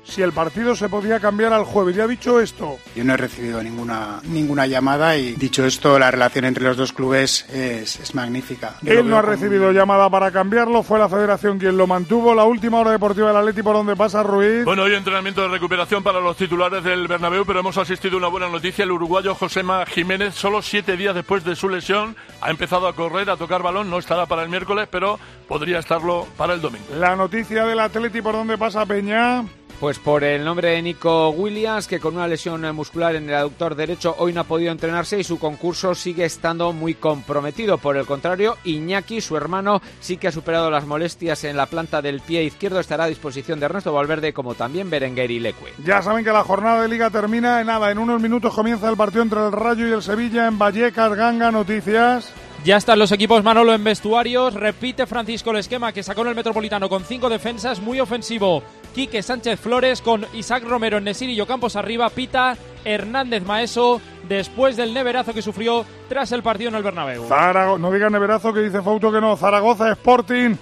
si 0.08 0.22
el 0.22 0.32
partido 0.32 0.76
se 0.76 0.90
podía 0.90 1.20
cambiar 1.20 1.54
al 1.54 1.64
jueves. 1.64 1.96
Ya 1.96 2.04
ha 2.04 2.08
dicho 2.08 2.40
esto. 2.40 2.80
Yo 2.96 3.04
no 3.04 3.14
he 3.14 3.18
recibido 3.18 3.62
ninguna, 3.62 4.20
ninguna 4.24 4.66
llamada 4.68 5.18
y 5.18 5.34
dicho 5.34 5.66
esto, 5.66 6.00
la 6.00 6.12
relación 6.12 6.46
entre 6.46 6.64
los 6.64 6.78
dos 6.78 6.94
clubes 6.94 7.46
es, 7.54 8.00
es 8.00 8.16
magnífica. 8.16 8.76
Yo 8.82 8.94
Él 8.94 9.10
no 9.10 9.18
ha 9.18 9.22
recibido 9.22 9.72
llamada 9.72 10.10
para 10.10 10.32
cambiarlo, 10.32 10.84
fue 10.84 11.00
la 11.00 11.10
federación 11.10 11.60
quien 11.60 11.78
lo 11.78 11.88
mantuvo. 11.88 12.34
La 12.34 12.46
última 12.46 12.80
hora 12.80 12.92
deportiva 12.92 13.28
del 13.28 13.38
Atleti 13.38 13.62
por 13.62 13.76
donde 13.76 13.96
pasa 13.96 14.24
Ruiz. 14.24 14.64
Bueno, 14.66 14.84
hoy 14.84 14.96
entrenamiento 14.96 15.42
de 15.42 15.50
recuperación 15.50 16.04
para 16.04 16.20
los 16.20 16.38
titulares 16.38 16.84
del 16.84 17.08
Bernabéu, 17.08 17.46
pero 17.46 17.60
hemos 17.60 17.78
asistido 17.78 18.16
a 18.16 18.18
una 18.20 18.28
buena 18.28 18.50
noticia. 18.50 18.84
El 18.84 18.92
uruguayo 18.92 19.36
Josema 19.36 19.86
Jiménez, 19.86 20.36
solo 20.36 20.62
siete 20.62 20.98
días 20.98 21.16
después 21.16 21.44
de 21.44 21.56
su 21.56 21.70
lesión, 21.70 22.16
ha 22.42 22.50
empezado 22.50 22.88
a 22.88 22.96
correr, 22.96 23.30
a 23.30 23.38
tocar 23.38 23.62
balón. 23.62 23.90
No 23.90 24.00
estará 24.00 24.26
para 24.26 24.44
el 24.44 24.50
miércoles, 24.50 24.88
pero 24.90 25.20
podría 25.48 25.80
estarlo 25.80 26.28
para 26.38 26.54
el 26.54 26.62
domingo. 26.62 26.86
La 26.98 27.16
noticia 27.16 27.66
del 27.66 27.80
Atleti 27.80 28.22
por 28.22 28.34
donde 28.34 28.58
pasa 28.58 28.86
Peña. 28.86 29.44
Pues 29.80 30.00
por 30.00 30.24
el 30.24 30.44
nombre 30.44 30.70
de 30.70 30.82
Nico 30.82 31.30
Williams, 31.30 31.86
que 31.86 32.00
con 32.00 32.16
una 32.16 32.28
lesión 32.28 32.64
muscular 32.76 33.16
en 33.16 33.30
el 33.30 33.36
aductor 33.36 33.76
derecho 33.76 34.16
hoy 34.18 34.34
no 34.34 34.42
ha 34.42 34.46
podido 34.46 34.72
entrenarse 34.72 35.20
y 35.20 35.24
su 35.24 35.38
concurso 35.38 35.94
sigue 35.94 36.26
estando 36.26 36.74
muy 36.74 36.96
comprometido. 36.96 37.78
Por 37.78 37.96
el 37.96 38.08
contrario, 38.08 38.58
Iñaki, 38.64 39.22
su 39.22 39.38
hermano, 39.38 39.80
sí 40.00 40.18
que 40.18 40.30
ha 40.30 40.32
superado 40.32 40.72
las 40.72 40.88
molestias 40.88 41.44
en 41.44 41.58
la 41.58 41.68
planta 41.68 42.02
del 42.02 42.22
pie 42.22 42.44
izquierdo. 42.44 42.80
Estará 42.80 43.04
a 43.04 43.08
disposición 43.08 43.60
de 43.60 43.68
Ernesto 43.68 43.94
Valverde, 43.94 44.34
como 44.34 44.56
también 44.56 44.90
Berenguer 44.90 45.30
y 45.30 45.40
Leque. 45.40 45.74
Ya 45.86 46.02
saben 46.02 46.26
que 46.26 46.32
la 46.32 46.44
jornada 46.44 46.82
de 46.82 46.88
liga 46.88 47.12
termina 47.12 47.62
en 47.62 47.68
nada. 47.68 47.92
En 47.92 48.00
unos 48.00 48.20
minutos 48.20 48.56
comienza 48.56 48.90
el 48.90 48.98
partido 48.98 49.22
entre 49.22 49.46
el 49.46 49.52
Rayo 49.52 49.88
y 49.88 49.92
el 49.92 50.02
Sevilla 50.02 50.48
en 50.48 50.58
Vallecas, 50.58 51.14
Ganga, 51.14 51.52
noticias. 51.52 52.34
Ya 52.64 52.78
están 52.78 53.00
los 53.00 53.12
equipos 53.12 53.44
Manolo 53.44 53.74
en 53.74 53.84
vestuarios. 53.84 54.56
Repite 54.56 55.06
Francisco 55.06 55.52
el 55.52 55.58
esquema 55.58 55.94
que 55.94 56.04
sacó 56.04 56.22
en 56.22 56.30
el 56.30 56.36
Metropolitano 56.36 56.90
con 56.90 57.04
cinco 57.06 57.30
defensas, 57.30 57.80
muy 57.80 58.00
ofensivo. 58.00 58.64
Quique 58.98 59.22
Sánchez 59.22 59.60
Flores 59.60 60.02
con 60.02 60.26
Isaac 60.34 60.64
Romero, 60.64 61.00
Nesiri 61.00 61.34
y 61.34 61.40
Ocampos 61.42 61.76
arriba. 61.76 62.10
Pita 62.10 62.58
Hernández 62.84 63.44
Maeso 63.44 64.02
después 64.28 64.76
del 64.76 64.92
neverazo 64.92 65.36
que 65.36 65.44
sufrió 65.44 65.86
tras 66.10 66.32
el 66.32 66.42
partido 66.42 66.70
en 66.72 66.78
el 66.78 66.82
Bernabéu. 66.82 67.28
Zarago- 67.30 67.78
no 67.78 67.92
diga 67.92 68.10
neverazo 68.10 68.52
que 68.54 68.62
dice 68.62 68.82
Fauto 68.82 69.12
que 69.12 69.22
no. 69.22 69.38
Zaragoza 69.38 69.92
Sporting 69.92 70.56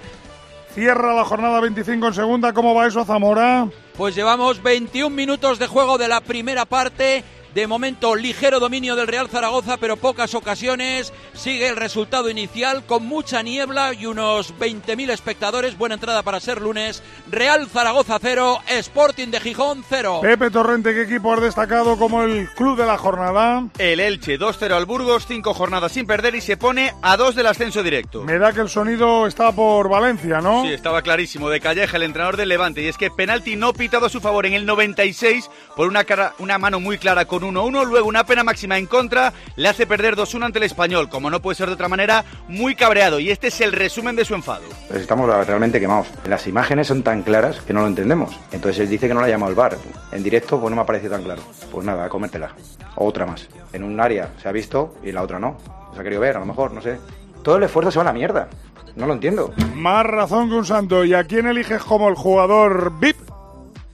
cierra 0.74 1.14
la 1.14 1.24
jornada 1.24 1.62
25 1.62 2.08
en 2.08 2.14
segunda. 2.14 2.52
¿Cómo 2.52 2.76
va 2.76 2.88
eso, 2.88 3.06
Zamora? 3.06 3.70
Pues 3.96 4.14
llevamos 4.16 4.62
21 4.62 5.16
minutos 5.16 5.58
de 5.58 5.68
juego 5.68 5.98
de 5.98 6.10
la 6.10 6.20
primera 6.20 6.66
parte. 6.66 7.24
De 7.56 7.68
momento, 7.68 8.16
ligero 8.16 8.60
dominio 8.60 8.98
del 8.98 9.08
Real 9.08 9.30
Zaragoza, 9.30 9.78
pero 9.78 9.96
pocas 9.96 10.36
ocasiones. 10.36 11.14
Sigue 11.32 11.70
el 11.70 11.78
resultado 11.78 12.30
inicial 12.30 12.86
con 12.86 13.06
mucha 13.06 13.42
niebla 13.44 13.94
y 13.94 14.08
unos 14.08 14.54
20.000 14.58 15.10
espectadores. 15.12 15.78
Buena 15.78 15.96
entrada 15.96 16.22
para 16.22 16.42
ser 16.42 16.62
lunes. 16.62 17.02
Real 17.32 17.70
Zaragoza 17.70 18.18
0, 18.22 18.60
Sporting 18.68 19.30
de 19.30 19.40
Gijón 19.40 19.86
0. 19.88 20.20
Pepe 20.22 20.52
Torrente, 20.52 20.94
¿qué 20.94 21.04
equipo 21.04 21.32
has 21.32 21.40
destacado 21.40 21.98
como 21.98 22.24
el 22.24 22.50
club 22.56 22.78
de 22.78 22.86
la 22.86 22.98
jornada? 22.98 23.66
El 23.78 24.02
Elche 24.02 24.38
2-0 24.38 24.74
al 24.74 24.86
Burgos, 24.86 25.26
cinco 25.26 25.54
jornadas 25.54 25.94
sin 25.94 26.06
perder 26.06 26.36
y 26.36 26.42
se 26.42 26.58
pone 26.58 26.94
a 27.02 27.16
dos 27.16 27.36
del 27.36 27.48
ascenso 27.48 27.84
directo. 27.84 28.22
Me 28.24 28.38
da 28.38 28.52
que 28.52 28.60
el 28.60 28.70
sonido 28.70 29.28
está 29.28 29.54
por 29.54 29.88
Valencia, 29.88 30.42
¿no? 30.42 30.64
Sí, 30.64 30.74
estaba 30.74 31.02
clarísimo 31.02 31.50
de 31.50 31.62
Calleja, 31.62 31.96
el 31.96 32.04
entrenador 32.04 32.36
del 32.36 32.50
Levante. 32.50 32.82
Y 32.82 32.88
es 32.88 32.98
que 32.98 33.12
penalti 33.12 33.56
no 33.56 33.72
pitado 33.72 34.08
a 34.08 34.10
su 34.10 34.20
favor 34.20 34.46
en 34.46 34.52
el 34.52 34.66
96 34.66 35.50
por 35.78 35.88
una, 35.88 36.04
cara, 36.04 36.34
una 36.40 36.58
mano 36.58 36.82
muy 36.82 36.98
clara 36.98 37.24
con 37.24 37.45
1-1. 37.52 37.86
Luego 37.86 38.08
una 38.08 38.26
pena 38.26 38.44
máxima 38.44 38.78
en 38.78 38.86
contra 38.86 39.34
le 39.56 39.68
hace 39.68 39.88
perder 39.88 40.16
2-1 40.16 40.46
ante 40.46 40.60
el 40.60 40.66
español. 40.66 41.10
Como 41.10 41.30
no 41.30 41.42
puede 41.42 41.56
ser 41.56 41.68
de 41.68 41.74
otra 41.74 41.88
manera, 41.88 42.26
muy 42.48 42.76
cabreado. 42.76 43.20
Y 43.20 43.30
este 43.30 43.48
es 43.48 43.62
el 43.62 43.72
resumen 43.72 44.16
de 44.16 44.26
su 44.26 44.36
enfado. 44.36 44.64
Pues 44.88 45.02
estamos 45.02 45.28
realmente 45.46 45.80
quemados. 45.80 46.08
Las 46.28 46.48
imágenes 46.48 46.88
son 46.88 47.04
tan 47.04 47.24
claras 47.24 47.60
que 47.62 47.74
no 47.74 47.82
lo 47.82 47.88
entendemos. 47.88 48.38
Entonces 48.52 48.82
él 48.82 48.90
dice 48.90 49.08
que 49.08 49.14
no 49.14 49.22
la 49.22 49.28
ha 49.28 49.30
llamado 49.30 49.50
el 49.50 49.56
bar. 49.56 49.78
En 50.12 50.24
directo 50.24 50.60
pues 50.60 50.70
no 50.70 50.76
me 50.76 50.82
ha 50.82 50.86
parecido 50.86 51.12
tan 51.12 51.24
claro. 51.24 51.42
Pues 51.72 51.86
nada, 51.86 52.06
a 52.06 52.10
comértela. 52.10 52.56
O 52.96 53.06
otra 53.06 53.26
más. 53.26 53.48
En 53.74 53.84
un 53.84 54.00
área 54.00 54.30
se 54.42 54.48
ha 54.48 54.52
visto 54.52 54.96
y 55.04 55.10
en 55.10 55.16
la 55.16 55.24
otra 55.24 55.40
no. 55.40 55.58
Se 55.94 56.00
ha 56.00 56.04
querido 56.04 56.22
ver, 56.22 56.38
a 56.38 56.40
lo 56.40 56.46
mejor, 56.46 56.72
no 56.72 56.82
sé. 56.82 56.98
Todo 57.44 57.58
el 57.58 57.64
esfuerzo 57.64 57.92
se 57.92 58.00
va 58.00 58.04
a 58.04 58.06
la 58.06 58.14
mierda. 58.14 58.48
No 58.96 59.08
lo 59.08 59.14
entiendo. 59.14 59.54
Más 59.76 60.06
razón 60.06 60.50
que 60.50 60.56
un 60.56 60.66
santo. 60.66 61.04
¿Y 61.04 61.14
a 61.14 61.26
quién 61.26 61.48
eliges 61.48 61.84
como 61.84 62.08
el 62.08 62.16
jugador 62.16 62.94
VIP? 63.00 63.18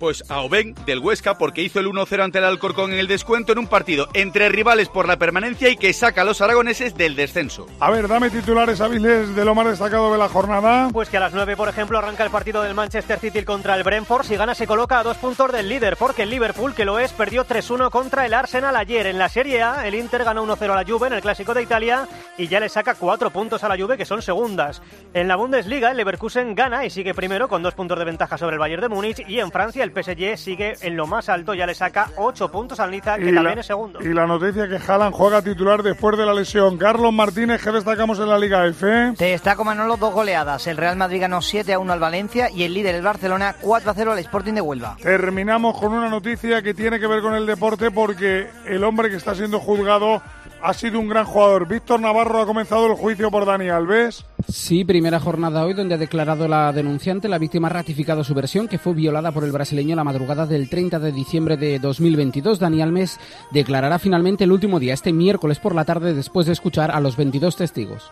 Pues 0.01 0.23
a 0.29 0.41
Oben 0.41 0.73
del 0.87 0.97
Huesca 0.97 1.37
porque 1.37 1.61
hizo 1.61 1.79
el 1.79 1.85
1-0 1.85 2.23
ante 2.23 2.39
el 2.39 2.45
Alcorcón 2.45 2.91
en 2.91 2.97
el 2.97 3.05
descuento 3.05 3.51
en 3.51 3.59
un 3.59 3.67
partido 3.67 4.07
entre 4.15 4.49
rivales 4.49 4.89
por 4.89 5.07
la 5.07 5.17
permanencia 5.17 5.69
y 5.69 5.77
que 5.77 5.93
saca 5.93 6.23
a 6.23 6.25
los 6.25 6.41
aragoneses 6.41 6.97
del 6.97 7.15
descenso. 7.15 7.67
A 7.79 7.91
ver, 7.91 8.07
dame 8.07 8.31
titulares 8.31 8.81
hábiles 8.81 9.35
de 9.35 9.45
lo 9.45 9.53
más 9.53 9.67
destacado 9.67 10.11
de 10.11 10.17
la 10.17 10.27
jornada. 10.27 10.89
Pues 10.91 11.07
que 11.07 11.17
a 11.17 11.19
las 11.19 11.35
9, 11.35 11.55
por 11.55 11.69
ejemplo, 11.69 11.99
arranca 11.99 12.23
el 12.23 12.31
partido 12.31 12.63
del 12.63 12.73
Manchester 12.73 13.19
City 13.19 13.43
contra 13.43 13.75
el 13.75 13.83
Brentford. 13.83 14.25
Si 14.25 14.35
gana, 14.35 14.55
se 14.55 14.65
coloca 14.65 14.97
a 14.97 15.03
dos 15.03 15.17
puntos 15.17 15.51
del 15.51 15.69
líder, 15.69 15.95
porque 15.97 16.23
el 16.23 16.31
Liverpool, 16.31 16.73
que 16.73 16.83
lo 16.83 16.97
es, 16.97 17.13
perdió 17.13 17.45
3-1 17.45 17.91
contra 17.91 18.25
el 18.25 18.33
Arsenal 18.33 18.75
ayer. 18.75 19.05
En 19.05 19.19
la 19.19 19.29
Serie 19.29 19.61
A, 19.61 19.87
el 19.87 19.93
Inter 19.93 20.23
ganó 20.23 20.43
1-0 20.47 20.63
a 20.71 20.75
la 20.77 20.83
Juve 20.83 21.09
en 21.09 21.13
el 21.13 21.21
Clásico 21.21 21.53
de 21.53 21.61
Italia 21.61 22.07
y 22.39 22.47
ya 22.47 22.59
le 22.59 22.69
saca 22.69 22.95
cuatro 22.95 23.29
puntos 23.29 23.63
a 23.63 23.69
la 23.69 23.77
Juve, 23.77 23.97
que 23.97 24.05
son 24.05 24.23
segundas. 24.23 24.81
En 25.13 25.27
la 25.27 25.35
Bundesliga, 25.35 25.91
el 25.91 25.97
Leverkusen 25.97 26.55
gana 26.55 26.87
y 26.87 26.89
sigue 26.89 27.13
primero 27.13 27.47
con 27.47 27.61
dos 27.61 27.75
puntos 27.75 27.99
de 27.99 28.05
ventaja 28.05 28.39
sobre 28.39 28.55
el 28.55 28.59
Bayern 28.59 28.81
de 28.81 28.89
Múnich. 28.89 29.23
Y 29.27 29.39
en 29.39 29.51
Francia, 29.51 29.83
el 29.83 29.90
el 29.93 30.03
PSG 30.03 30.37
sigue 30.37 30.73
en 30.81 30.95
lo 30.95 31.07
más 31.07 31.29
alto, 31.29 31.53
ya 31.53 31.65
le 31.65 31.73
saca 31.75 32.09
8 32.17 32.51
puntos 32.51 32.79
al 32.79 32.91
Niza, 32.91 33.17
que 33.17 33.29
Y 33.29 33.33
también 33.33 33.55
la, 33.55 33.61
es 33.61 33.65
segundo. 33.67 33.99
y 34.01 34.13
la 34.13 34.25
noticia 34.27 34.67
que 34.67 34.77
Haaland 34.77 35.13
juega 35.13 35.41
titular 35.41 35.83
después 35.83 36.17
de 36.17 36.25
la 36.25 36.33
lesión. 36.33 36.77
Carlos 36.77 37.13
Martínez, 37.13 37.61
que 37.63 37.71
destacamos 37.71 38.19
en 38.19 38.29
la 38.29 38.39
Liga 38.39 38.65
F. 38.67 39.13
Te 39.17 39.25
destaco 39.25 39.63
Manolo 39.63 39.97
dos 39.97 40.13
goleadas. 40.13 40.65
El 40.67 40.77
Real 40.77 40.95
Madrid 40.95 41.21
ganó 41.21 41.41
7 41.41 41.73
a 41.73 41.79
1 41.79 41.93
al 41.93 41.99
Valencia 41.99 42.49
y 42.49 42.63
el 42.63 42.73
líder 42.73 42.95
el 42.95 43.01
Barcelona 43.01 43.55
4 43.61 43.91
a 43.91 43.93
0 43.93 44.11
al 44.13 44.19
Sporting 44.19 44.53
de 44.53 44.61
Huelva. 44.61 44.97
Terminamos 45.01 45.77
con 45.79 45.93
una 45.93 46.09
noticia 46.09 46.61
que 46.61 46.73
tiene 46.73 46.99
que 46.99 47.07
ver 47.07 47.21
con 47.21 47.35
el 47.35 47.45
deporte 47.45 47.91
porque 47.91 48.49
el 48.65 48.83
hombre 48.83 49.09
que 49.09 49.15
está 49.17 49.35
siendo 49.35 49.59
juzgado 49.59 50.21
ha 50.61 50.73
sido 50.73 50.99
un 50.99 51.07
gran 51.07 51.25
jugador. 51.25 51.67
Víctor 51.67 51.99
Navarro 51.99 52.41
ha 52.41 52.45
comenzado 52.45 52.87
el 52.87 52.93
juicio 52.93 53.31
por 53.31 53.45
Dani 53.45 53.69
Alves. 53.69 54.25
Sí, 54.47 54.83
primera 54.83 55.19
jornada 55.19 55.65
hoy 55.65 55.73
donde 55.73 55.95
ha 55.95 55.97
declarado 55.97 56.47
la 56.47 56.71
denunciante. 56.71 57.27
La 57.27 57.37
víctima 57.37 57.67
ha 57.67 57.71
ratificado 57.71 58.23
su 58.23 58.33
versión 58.33 58.67
que 58.67 58.77
fue 58.77 58.93
violada 58.93 59.31
por 59.31 59.43
el 59.43 59.51
brasileño 59.51 59.95
la 59.95 60.03
madrugada 60.03 60.45
del 60.45 60.69
30 60.69 60.99
de 60.99 61.11
diciembre 61.11 61.57
de 61.57 61.79
2022. 61.79 62.59
Dani 62.59 62.81
Alves 62.81 63.19
declarará 63.51 63.99
finalmente 63.99 64.43
el 64.43 64.51
último 64.51 64.79
día, 64.79 64.93
este 64.93 65.13
miércoles 65.13 65.59
por 65.59 65.75
la 65.75 65.85
tarde, 65.85 66.13
después 66.13 66.45
de 66.47 66.53
escuchar 66.53 66.91
a 66.91 66.99
los 66.99 67.17
22 67.17 67.55
testigos. 67.55 68.11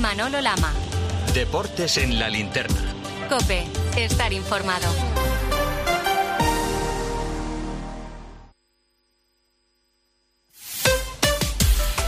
Manolo 0.00 0.40
Lama. 0.40 0.72
Deportes 1.34 1.98
en 1.98 2.18
la 2.18 2.28
linterna. 2.28 2.94
Cope. 3.28 3.64
Estar 3.96 4.32
informado. 4.32 4.86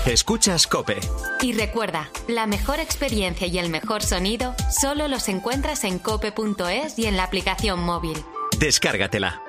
Escuchas 0.06 0.66
Cope. 0.66 0.98
Y 1.42 1.52
recuerda, 1.52 2.10
la 2.26 2.48
mejor 2.48 2.80
experiencia 2.80 3.46
y 3.46 3.58
el 3.58 3.70
mejor 3.70 4.02
sonido 4.02 4.52
solo 4.68 5.06
los 5.06 5.28
encuentras 5.28 5.84
en 5.84 6.00
cope.es 6.00 6.98
y 6.98 7.06
en 7.06 7.16
la 7.16 7.22
aplicación 7.22 7.78
móvil. 7.84 8.16
Descárgatela. 8.58 9.40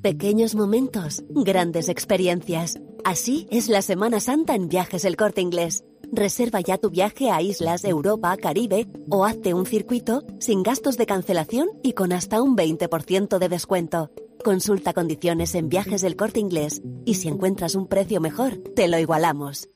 Pequeños 0.00 0.54
momentos, 0.54 1.22
grandes 1.28 1.90
experiencias. 1.90 2.80
Así 3.04 3.46
es 3.50 3.68
la 3.68 3.82
Semana 3.82 4.20
Santa 4.20 4.54
en 4.54 4.70
Viajes 4.70 5.04
El 5.04 5.16
Corte 5.16 5.42
Inglés. 5.42 5.84
Reserva 6.12 6.62
ya 6.62 6.78
tu 6.78 6.88
viaje 6.88 7.30
a 7.30 7.42
islas, 7.42 7.84
Europa, 7.84 8.34
Caribe 8.38 8.86
o 9.10 9.26
hazte 9.26 9.52
un 9.52 9.66
circuito 9.66 10.24
sin 10.40 10.62
gastos 10.62 10.96
de 10.96 11.04
cancelación 11.04 11.68
y 11.82 11.92
con 11.92 12.14
hasta 12.14 12.40
un 12.40 12.56
20% 12.56 13.36
de 13.36 13.48
descuento. 13.50 14.10
Consulta 14.44 14.92
condiciones 14.92 15.54
en 15.54 15.70
Viajes 15.70 16.02
del 16.02 16.16
Corte 16.16 16.38
Inglés 16.38 16.82
y 17.06 17.14
si 17.14 17.28
encuentras 17.28 17.74
un 17.74 17.88
precio 17.88 18.20
mejor, 18.20 18.58
te 18.76 18.88
lo 18.88 18.98
igualamos. 18.98 19.70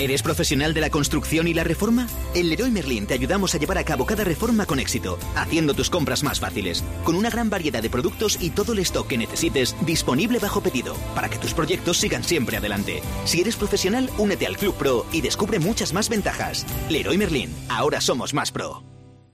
¿Eres 0.00 0.22
profesional 0.22 0.74
de 0.74 0.80
la 0.80 0.90
construcción 0.90 1.46
y 1.46 1.54
la 1.54 1.62
reforma? 1.62 2.08
En 2.34 2.48
Leroy 2.48 2.72
Merlin 2.72 3.06
te 3.06 3.14
ayudamos 3.14 3.54
a 3.54 3.58
llevar 3.58 3.78
a 3.78 3.84
cabo 3.84 4.04
cada 4.04 4.24
reforma 4.24 4.66
con 4.66 4.80
éxito, 4.80 5.20
haciendo 5.36 5.74
tus 5.74 5.88
compras 5.88 6.24
más 6.24 6.40
fáciles, 6.40 6.82
con 7.04 7.14
una 7.14 7.30
gran 7.30 7.48
variedad 7.48 7.80
de 7.80 7.90
productos 7.90 8.42
y 8.42 8.50
todo 8.50 8.72
el 8.72 8.80
stock 8.80 9.06
que 9.06 9.18
necesites 9.18 9.76
disponible 9.86 10.40
bajo 10.40 10.60
pedido, 10.60 10.96
para 11.14 11.28
que 11.28 11.38
tus 11.38 11.54
proyectos 11.54 11.98
sigan 11.98 12.24
siempre 12.24 12.56
adelante. 12.56 13.02
Si 13.24 13.40
eres 13.40 13.54
profesional, 13.54 14.10
únete 14.18 14.48
al 14.48 14.56
Club 14.56 14.74
Pro 14.74 15.06
y 15.12 15.20
descubre 15.20 15.60
muchas 15.60 15.92
más 15.92 16.08
ventajas. 16.08 16.66
Leroy 16.88 17.18
Merlin, 17.18 17.54
ahora 17.68 18.00
somos 18.00 18.34
más 18.34 18.50
pro. 18.50 18.82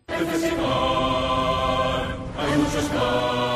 Hay 0.09 0.27
muchos. 2.59 3.48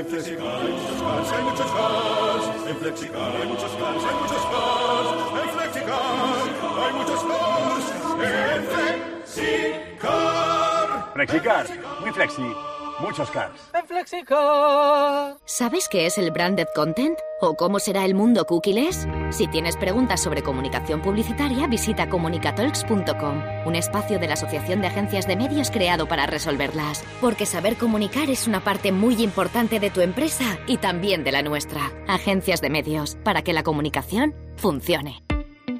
En 0.00 0.06
Flexicar 0.06 0.46
hay 0.46 0.72
muchos 0.72 1.02
cars, 1.02 1.30
hay 1.30 1.42
muchos 1.44 1.70
cars. 1.72 2.44
En 2.66 2.76
Flexicar 2.78 3.36
hay 3.36 3.48
muchos 3.48 3.70
cars, 3.72 4.02
hay 4.02 4.14
muchos 4.14 4.44
cars. 4.46 5.20
En 5.42 5.50
Flexicar 5.50 6.00
hay 6.80 6.92
muchos 6.94 7.22
cars. 7.22 7.84
En 8.24 8.62
Flexicar. 9.26 11.12
Flexicar, 11.12 11.66
muy 12.00 12.12
flexi, 12.12 12.54
muchos 13.00 13.30
cars. 13.30 13.60
En 13.74 13.86
Flexicar. 13.86 15.36
¿Sabes 15.44 15.86
qué 15.90 16.06
es 16.06 16.16
el 16.16 16.30
branded 16.30 16.68
content? 16.74 17.18
¿O 17.42 17.54
cómo 17.54 17.78
será 17.78 18.06
el 18.06 18.14
mundo 18.14 18.46
cookies? 18.46 19.06
Si 19.30 19.46
tienes 19.46 19.76
preguntas 19.76 20.20
sobre 20.20 20.42
comunicación 20.42 21.00
publicitaria, 21.00 21.66
visita 21.68 22.08
comunicatalks.com, 22.08 23.42
un 23.64 23.76
espacio 23.76 24.18
de 24.18 24.26
la 24.26 24.34
Asociación 24.34 24.80
de 24.80 24.88
Agencias 24.88 25.26
de 25.26 25.36
Medios 25.36 25.70
creado 25.70 26.06
para 26.06 26.26
resolverlas. 26.26 27.04
Porque 27.20 27.46
saber 27.46 27.76
comunicar 27.76 28.28
es 28.28 28.48
una 28.48 28.60
parte 28.64 28.90
muy 28.90 29.22
importante 29.22 29.78
de 29.78 29.90
tu 29.90 30.00
empresa 30.00 30.58
y 30.66 30.78
también 30.78 31.22
de 31.22 31.32
la 31.32 31.42
nuestra. 31.42 31.92
Agencias 32.08 32.60
de 32.60 32.70
Medios, 32.70 33.16
para 33.22 33.42
que 33.42 33.52
la 33.52 33.62
comunicación 33.62 34.34
funcione. 34.56 35.29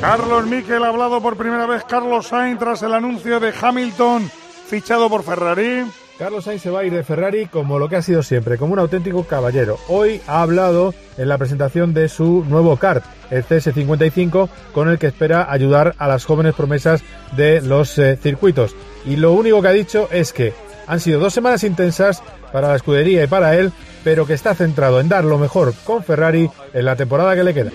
Carlos 0.00 0.46
Miquel 0.46 0.82
ha 0.82 0.88
hablado 0.88 1.20
por 1.20 1.36
primera 1.36 1.66
vez 1.66 1.84
Carlos 1.84 2.28
Sainz 2.28 2.58
tras 2.58 2.82
el 2.82 2.94
anuncio 2.94 3.38
de 3.38 3.52
Hamilton 3.60 4.30
fichado 4.66 5.10
por 5.10 5.22
Ferrari. 5.22 5.84
Carlos 6.18 6.44
Sainz 6.44 6.62
se 6.62 6.70
va 6.70 6.80
a 6.80 6.84
ir 6.84 6.92
de 6.92 7.04
Ferrari 7.04 7.46
como 7.46 7.78
lo 7.78 7.88
que 7.88 7.96
ha 7.96 8.02
sido 8.02 8.22
siempre, 8.22 8.56
como 8.56 8.72
un 8.72 8.78
auténtico 8.78 9.24
caballero. 9.24 9.78
Hoy 9.88 10.22
ha 10.26 10.40
hablado 10.40 10.94
en 11.18 11.28
la 11.28 11.36
presentación 11.36 11.92
de 11.92 12.08
su 12.08 12.46
nuevo 12.48 12.78
kart, 12.78 13.04
el 13.30 13.44
CS55, 13.44 14.48
con 14.72 14.88
el 14.88 14.98
que 14.98 15.08
espera 15.08 15.52
ayudar 15.52 15.94
a 15.98 16.08
las 16.08 16.24
jóvenes 16.24 16.54
promesas 16.54 17.02
de 17.36 17.60
los 17.60 17.98
eh, 17.98 18.16
circuitos. 18.16 18.74
Y 19.04 19.16
lo 19.16 19.32
único 19.32 19.60
que 19.60 19.68
ha 19.68 19.72
dicho 19.72 20.08
es 20.10 20.32
que 20.32 20.54
han 20.86 21.00
sido 21.00 21.20
dos 21.20 21.34
semanas 21.34 21.62
intensas 21.62 22.22
para 22.52 22.68
la 22.68 22.76
escudería 22.76 23.22
y 23.22 23.26
para 23.26 23.54
él, 23.54 23.70
pero 24.02 24.26
que 24.26 24.32
está 24.34 24.54
centrado 24.54 24.98
en 24.98 25.10
dar 25.10 25.24
lo 25.24 25.36
mejor 25.36 25.74
con 25.84 26.02
Ferrari 26.02 26.50
en 26.72 26.84
la 26.86 26.96
temporada 26.96 27.34
que 27.34 27.44
le 27.44 27.54
queda. 27.54 27.70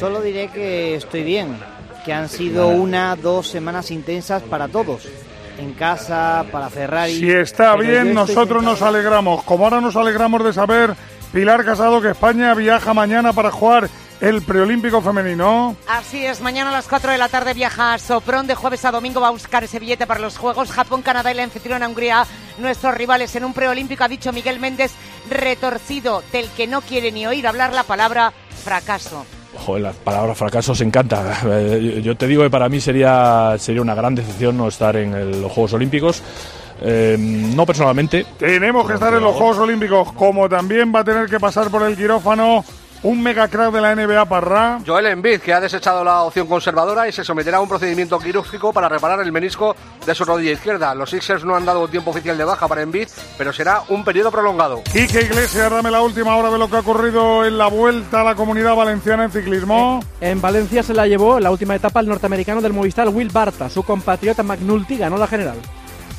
Solo 0.00 0.22
diré 0.22 0.48
que 0.48 0.94
estoy 0.94 1.22
bien, 1.22 1.58
que 2.06 2.14
han 2.14 2.30
sido 2.30 2.68
una, 2.68 3.14
dos 3.16 3.48
semanas 3.48 3.90
intensas 3.90 4.42
para 4.42 4.66
todos. 4.66 5.06
En 5.58 5.74
casa, 5.74 6.46
para 6.50 6.70
Ferrari. 6.70 7.18
Si 7.18 7.30
está 7.30 7.76
bien, 7.76 8.14
nosotros 8.14 8.64
nos 8.64 8.80
alegramos. 8.80 9.42
Como 9.42 9.64
ahora 9.64 9.82
nos 9.82 9.96
alegramos 9.96 10.42
de 10.42 10.54
saber, 10.54 10.94
Pilar 11.34 11.66
Casado, 11.66 12.00
que 12.00 12.12
España 12.12 12.54
viaja 12.54 12.94
mañana 12.94 13.34
para 13.34 13.50
jugar 13.50 13.90
el 14.22 14.40
preolímpico 14.40 15.02
femenino. 15.02 15.76
Así 15.86 16.24
es, 16.24 16.40
mañana 16.40 16.70
a 16.70 16.72
las 16.72 16.88
4 16.88 17.12
de 17.12 17.18
la 17.18 17.28
tarde 17.28 17.52
viaja 17.52 17.92
a 17.92 17.98
Sopron, 17.98 18.46
de 18.46 18.54
jueves 18.54 18.86
a 18.86 18.92
domingo 18.92 19.20
va 19.20 19.28
a 19.28 19.32
buscar 19.32 19.64
ese 19.64 19.80
billete 19.80 20.06
para 20.06 20.20
los 20.20 20.38
Juegos. 20.38 20.70
Japón, 20.70 21.02
Canadá 21.02 21.30
y 21.30 21.34
la 21.34 21.42
anfitriona 21.42 21.86
Hungría, 21.86 22.26
nuestros 22.56 22.94
rivales 22.94 23.36
en 23.36 23.44
un 23.44 23.52
preolímpico, 23.52 24.02
ha 24.02 24.08
dicho 24.08 24.32
Miguel 24.32 24.60
Méndez, 24.60 24.92
retorcido, 25.28 26.22
del 26.32 26.48
que 26.52 26.66
no 26.66 26.80
quiere 26.80 27.12
ni 27.12 27.26
oír 27.26 27.46
hablar 27.46 27.74
la 27.74 27.82
palabra 27.82 28.32
fracaso. 28.64 29.26
Joder, 29.64 29.82
la 29.82 29.92
palabra 29.92 30.34
fracaso 30.34 30.74
se 30.74 30.84
encanta. 30.84 31.40
Eh, 31.46 32.00
Yo 32.02 32.16
te 32.16 32.26
digo 32.26 32.42
que 32.42 32.50
para 32.50 32.68
mí 32.68 32.80
sería, 32.80 33.54
sería 33.58 33.82
una 33.82 33.94
gran 33.94 34.14
decepción 34.14 34.56
no 34.56 34.68
estar 34.68 34.96
en 34.96 35.14
el- 35.14 35.42
los 35.42 35.52
Juegos 35.52 35.72
Olímpicos. 35.74 36.22
Eh, 36.82 37.16
no 37.18 37.66
personalmente. 37.66 38.24
Tenemos 38.38 38.86
que 38.86 38.94
estar 38.94 39.12
en 39.12 39.20
los 39.22 39.34
Juegos 39.36 39.58
Olímpicos, 39.58 40.12
como 40.14 40.48
también 40.48 40.90
va 40.94 41.00
a 41.00 41.04
tener 41.04 41.28
que 41.28 41.38
pasar 41.38 41.68
por 41.70 41.82
el 41.82 41.94
quirófano 41.94 42.64
un 43.02 43.22
mega 43.22 43.48
crack 43.48 43.72
de 43.72 43.80
la 43.80 43.94
NBA 43.94 44.24
Parra. 44.26 44.80
Joel 44.86 45.06
Embiid, 45.06 45.40
que 45.40 45.52
ha 45.52 45.60
desechado 45.60 46.04
la 46.04 46.22
opción 46.22 46.46
conservadora 46.46 47.08
y 47.08 47.12
se 47.12 47.24
someterá 47.24 47.58
a 47.58 47.60
un 47.60 47.68
procedimiento 47.68 48.18
quirúrgico 48.18 48.72
para 48.72 48.88
reparar 48.88 49.20
el 49.20 49.32
menisco 49.32 49.74
de 50.04 50.14
su 50.14 50.24
rodilla 50.24 50.52
izquierda. 50.52 50.94
Los 50.94 51.10
Sixers 51.10 51.44
no 51.44 51.56
han 51.56 51.64
dado 51.64 51.88
tiempo 51.88 52.10
oficial 52.10 52.36
de 52.36 52.44
baja 52.44 52.68
para 52.68 52.82
Embiid, 52.82 53.08
pero 53.38 53.52
será 53.52 53.82
un 53.88 54.04
periodo 54.04 54.30
prolongado. 54.30 54.82
Quique 54.84 55.22
Iglesias, 55.22 55.70
dame 55.70 55.90
la 55.90 56.02
última 56.02 56.36
hora 56.36 56.50
de 56.50 56.58
lo 56.58 56.68
que 56.68 56.76
ha 56.76 56.80
ocurrido 56.80 57.44
en 57.44 57.58
la 57.58 57.68
vuelta 57.68 58.20
a 58.20 58.24
la 58.24 58.34
comunidad 58.34 58.74
valenciana 58.74 59.24
en 59.24 59.30
ciclismo. 59.30 60.00
En 60.20 60.40
Valencia 60.40 60.82
se 60.82 60.94
la 60.94 61.06
llevó 61.06 61.38
en 61.38 61.44
la 61.44 61.50
última 61.50 61.74
etapa 61.74 62.00
el 62.00 62.08
norteamericano 62.08 62.60
del 62.60 62.72
Movistar 62.72 63.08
Will 63.08 63.30
Barta. 63.30 63.70
Su 63.70 63.82
compatriota 63.82 64.42
McNulty 64.42 64.98
ganó 64.98 65.16
la 65.16 65.26
general. 65.26 65.56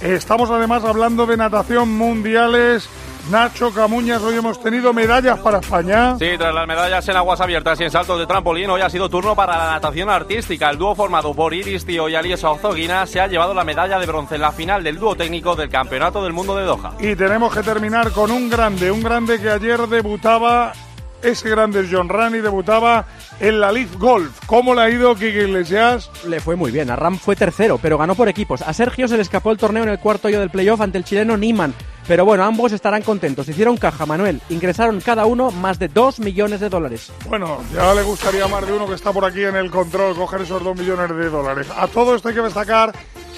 Estamos 0.02 0.50
además 0.50 0.84
hablando 0.84 1.28
de 1.28 1.38
natación 1.38 1.96
mundiales. 1.96 2.90
Nacho 3.30 3.72
Camuñas, 3.72 4.20
hoy 4.24 4.36
hemos 4.36 4.60
tenido 4.60 4.94
medallas 4.94 5.40
para 5.40 5.60
España. 5.60 6.18
Sí, 6.18 6.30
tras 6.40 6.56
las 6.56 6.68
medallas 6.68 7.08
en 7.08 7.18
aguas 7.18 7.40
abiertas 7.40 7.80
y 7.80 7.84
en 7.84 7.92
saltos 7.92 8.18
de 8.18 8.26
trampolín, 8.26 8.68
hoy 8.72 8.82
ha 8.82 8.90
sido 8.90 9.10
turno 9.10 9.36
para 9.36 9.60
la 9.60 9.72
natación 9.74 10.10
artística. 10.10 10.72
El 10.72 10.80
dúo 10.80 10.96
formado 10.96 11.36
por 11.36 11.54
Iris 11.54 11.86
Tío 11.86 12.10
y 12.10 12.16
Aliesa 12.16 12.50
Ozoguina 12.50 13.06
se 13.06 13.22
ha 13.22 13.28
llevado 13.28 13.54
la 13.54 13.64
medalla 13.64 14.00
de 14.00 14.08
bronce 14.08 14.36
en 14.36 14.42
la 14.42 14.52
final 14.52 14.84
del 14.84 14.98
dúo 14.98 15.16
técnico 15.16 15.56
del 15.56 15.70
Campeonato 15.70 16.24
del 16.24 16.34
Mundo 16.34 16.56
de 16.56 16.64
Doha. 16.64 16.94
Y 17.00 17.16
tenemos 17.16 17.54
que 17.54 17.62
terminar 17.62 18.12
con 18.12 18.32
un 18.32 18.50
grande, 18.50 18.90
un 18.90 19.04
grande 19.04 19.40
que 19.40 19.52
ayer 19.52 19.88
debutaba 19.88 20.74
ese 21.24 21.50
grande 21.50 21.88
John 21.92 22.10
Rani 22.10 22.40
debutaba 22.40 23.06
en 23.40 23.60
la 23.60 23.72
Leaf 23.72 23.98
Golf. 23.98 24.40
¿Cómo 24.46 24.76
le 24.76 24.82
ha 24.82 24.90
ido 24.90 25.16
Kike 25.16 25.44
Iglesias? 25.44 26.10
Le 26.28 26.40
fue 26.40 26.56
muy 26.56 26.72
bien. 26.72 26.90
A 26.90 26.96
Ram 26.96 27.18
fue 27.18 27.36
tercero, 27.36 27.78
pero 27.82 27.98
ganó 27.98 28.16
por 28.16 28.30
equipos. 28.30 28.62
A 28.62 28.74
Sergio 28.74 29.08
se 29.08 29.16
le 29.16 29.24
escapó 29.24 29.52
el 29.52 29.58
torneo 29.58 29.84
en 29.84 29.90
el 29.90 30.00
cuarto 30.00 30.28
hoyo 30.28 30.40
del 30.40 30.50
playoff 30.50 30.82
ante 30.82 30.98
el 30.98 31.04
chileno 31.04 31.38
Niman. 31.38 31.74
Pero 32.08 32.26
bueno, 32.26 32.44
ambos 32.44 32.72
estarán 32.72 33.04
contentos. 33.04 33.48
Hicieron 33.48 33.78
caja, 33.78 34.06
Manuel. 34.06 34.42
Ingresaron 34.50 35.00
cada 35.02 35.26
uno 35.26 35.52
más 35.52 35.80
de 35.80 35.88
2 35.88 36.20
millones 36.20 36.60
de 36.60 36.70
dólares. 36.70 37.12
Bueno, 37.28 37.60
ya 37.74 37.94
le 37.94 38.02
gustaría 38.04 38.48
más 38.48 38.66
de 38.66 38.74
uno 38.74 38.88
que 38.88 38.96
está 38.96 39.14
por 39.14 39.24
aquí 39.24 39.44
en 39.44 39.56
el 39.56 39.70
control 39.70 40.16
coger 40.16 40.42
esos 40.42 40.64
2 40.64 40.78
millones 40.78 41.10
de 41.16 41.30
dólares. 41.30 41.68
A 41.76 41.88
todo 41.88 42.16
esto 42.16 42.30
hay 42.30 42.36
que 42.36 42.42
destacar 42.42 42.92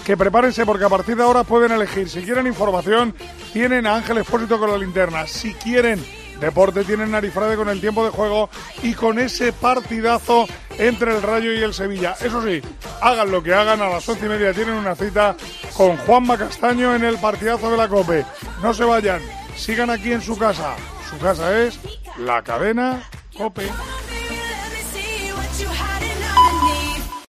que 0.05 0.17
prepárense 0.17 0.65
porque 0.65 0.85
a 0.85 0.89
partir 0.89 1.15
de 1.15 1.23
ahora 1.23 1.43
pueden 1.43 1.71
elegir. 1.71 2.09
Si 2.09 2.21
quieren 2.21 2.47
información, 2.47 3.15
tienen 3.51 3.87
a 3.87 3.95
Ángel 3.95 4.17
Expósito 4.17 4.59
con 4.59 4.71
la 4.71 4.77
linterna. 4.77 5.27
Si 5.27 5.53
quieren 5.53 6.03
deporte, 6.43 6.83
tienen 6.83 7.11
Narifrade 7.11 7.55
con 7.55 7.69
el 7.69 7.81
tiempo 7.81 8.03
de 8.03 8.11
juego 8.11 8.49
y 8.81 8.93
con 8.93 9.17
ese 9.17 9.53
partidazo 9.53 10.47
entre 10.77 11.15
el 11.15 11.21
Rayo 11.21 11.53
y 11.53 11.63
el 11.63 11.73
Sevilla. 11.73 12.15
Eso 12.21 12.43
sí, 12.43 12.61
hagan 13.01 13.31
lo 13.31 13.41
que 13.41 13.53
hagan, 13.53 13.81
a 13.81 13.89
las 13.89 14.07
once 14.07 14.25
y 14.25 14.29
media 14.29 14.53
tienen 14.53 14.75
una 14.75 14.95
cita 14.95 15.35
con 15.75 15.97
Juanma 15.97 16.37
Castaño 16.37 16.95
en 16.95 17.03
el 17.03 17.17
partidazo 17.17 17.71
de 17.71 17.77
la 17.77 17.87
COPE. 17.87 18.25
No 18.61 18.73
se 18.73 18.83
vayan, 18.83 19.21
sigan 19.55 19.89
aquí 19.89 20.11
en 20.11 20.21
su 20.21 20.37
casa. 20.37 20.75
Su 21.09 21.17
casa 21.19 21.59
es 21.61 21.79
la 22.17 22.41
cadena 22.41 23.01
COPE. 23.37 23.69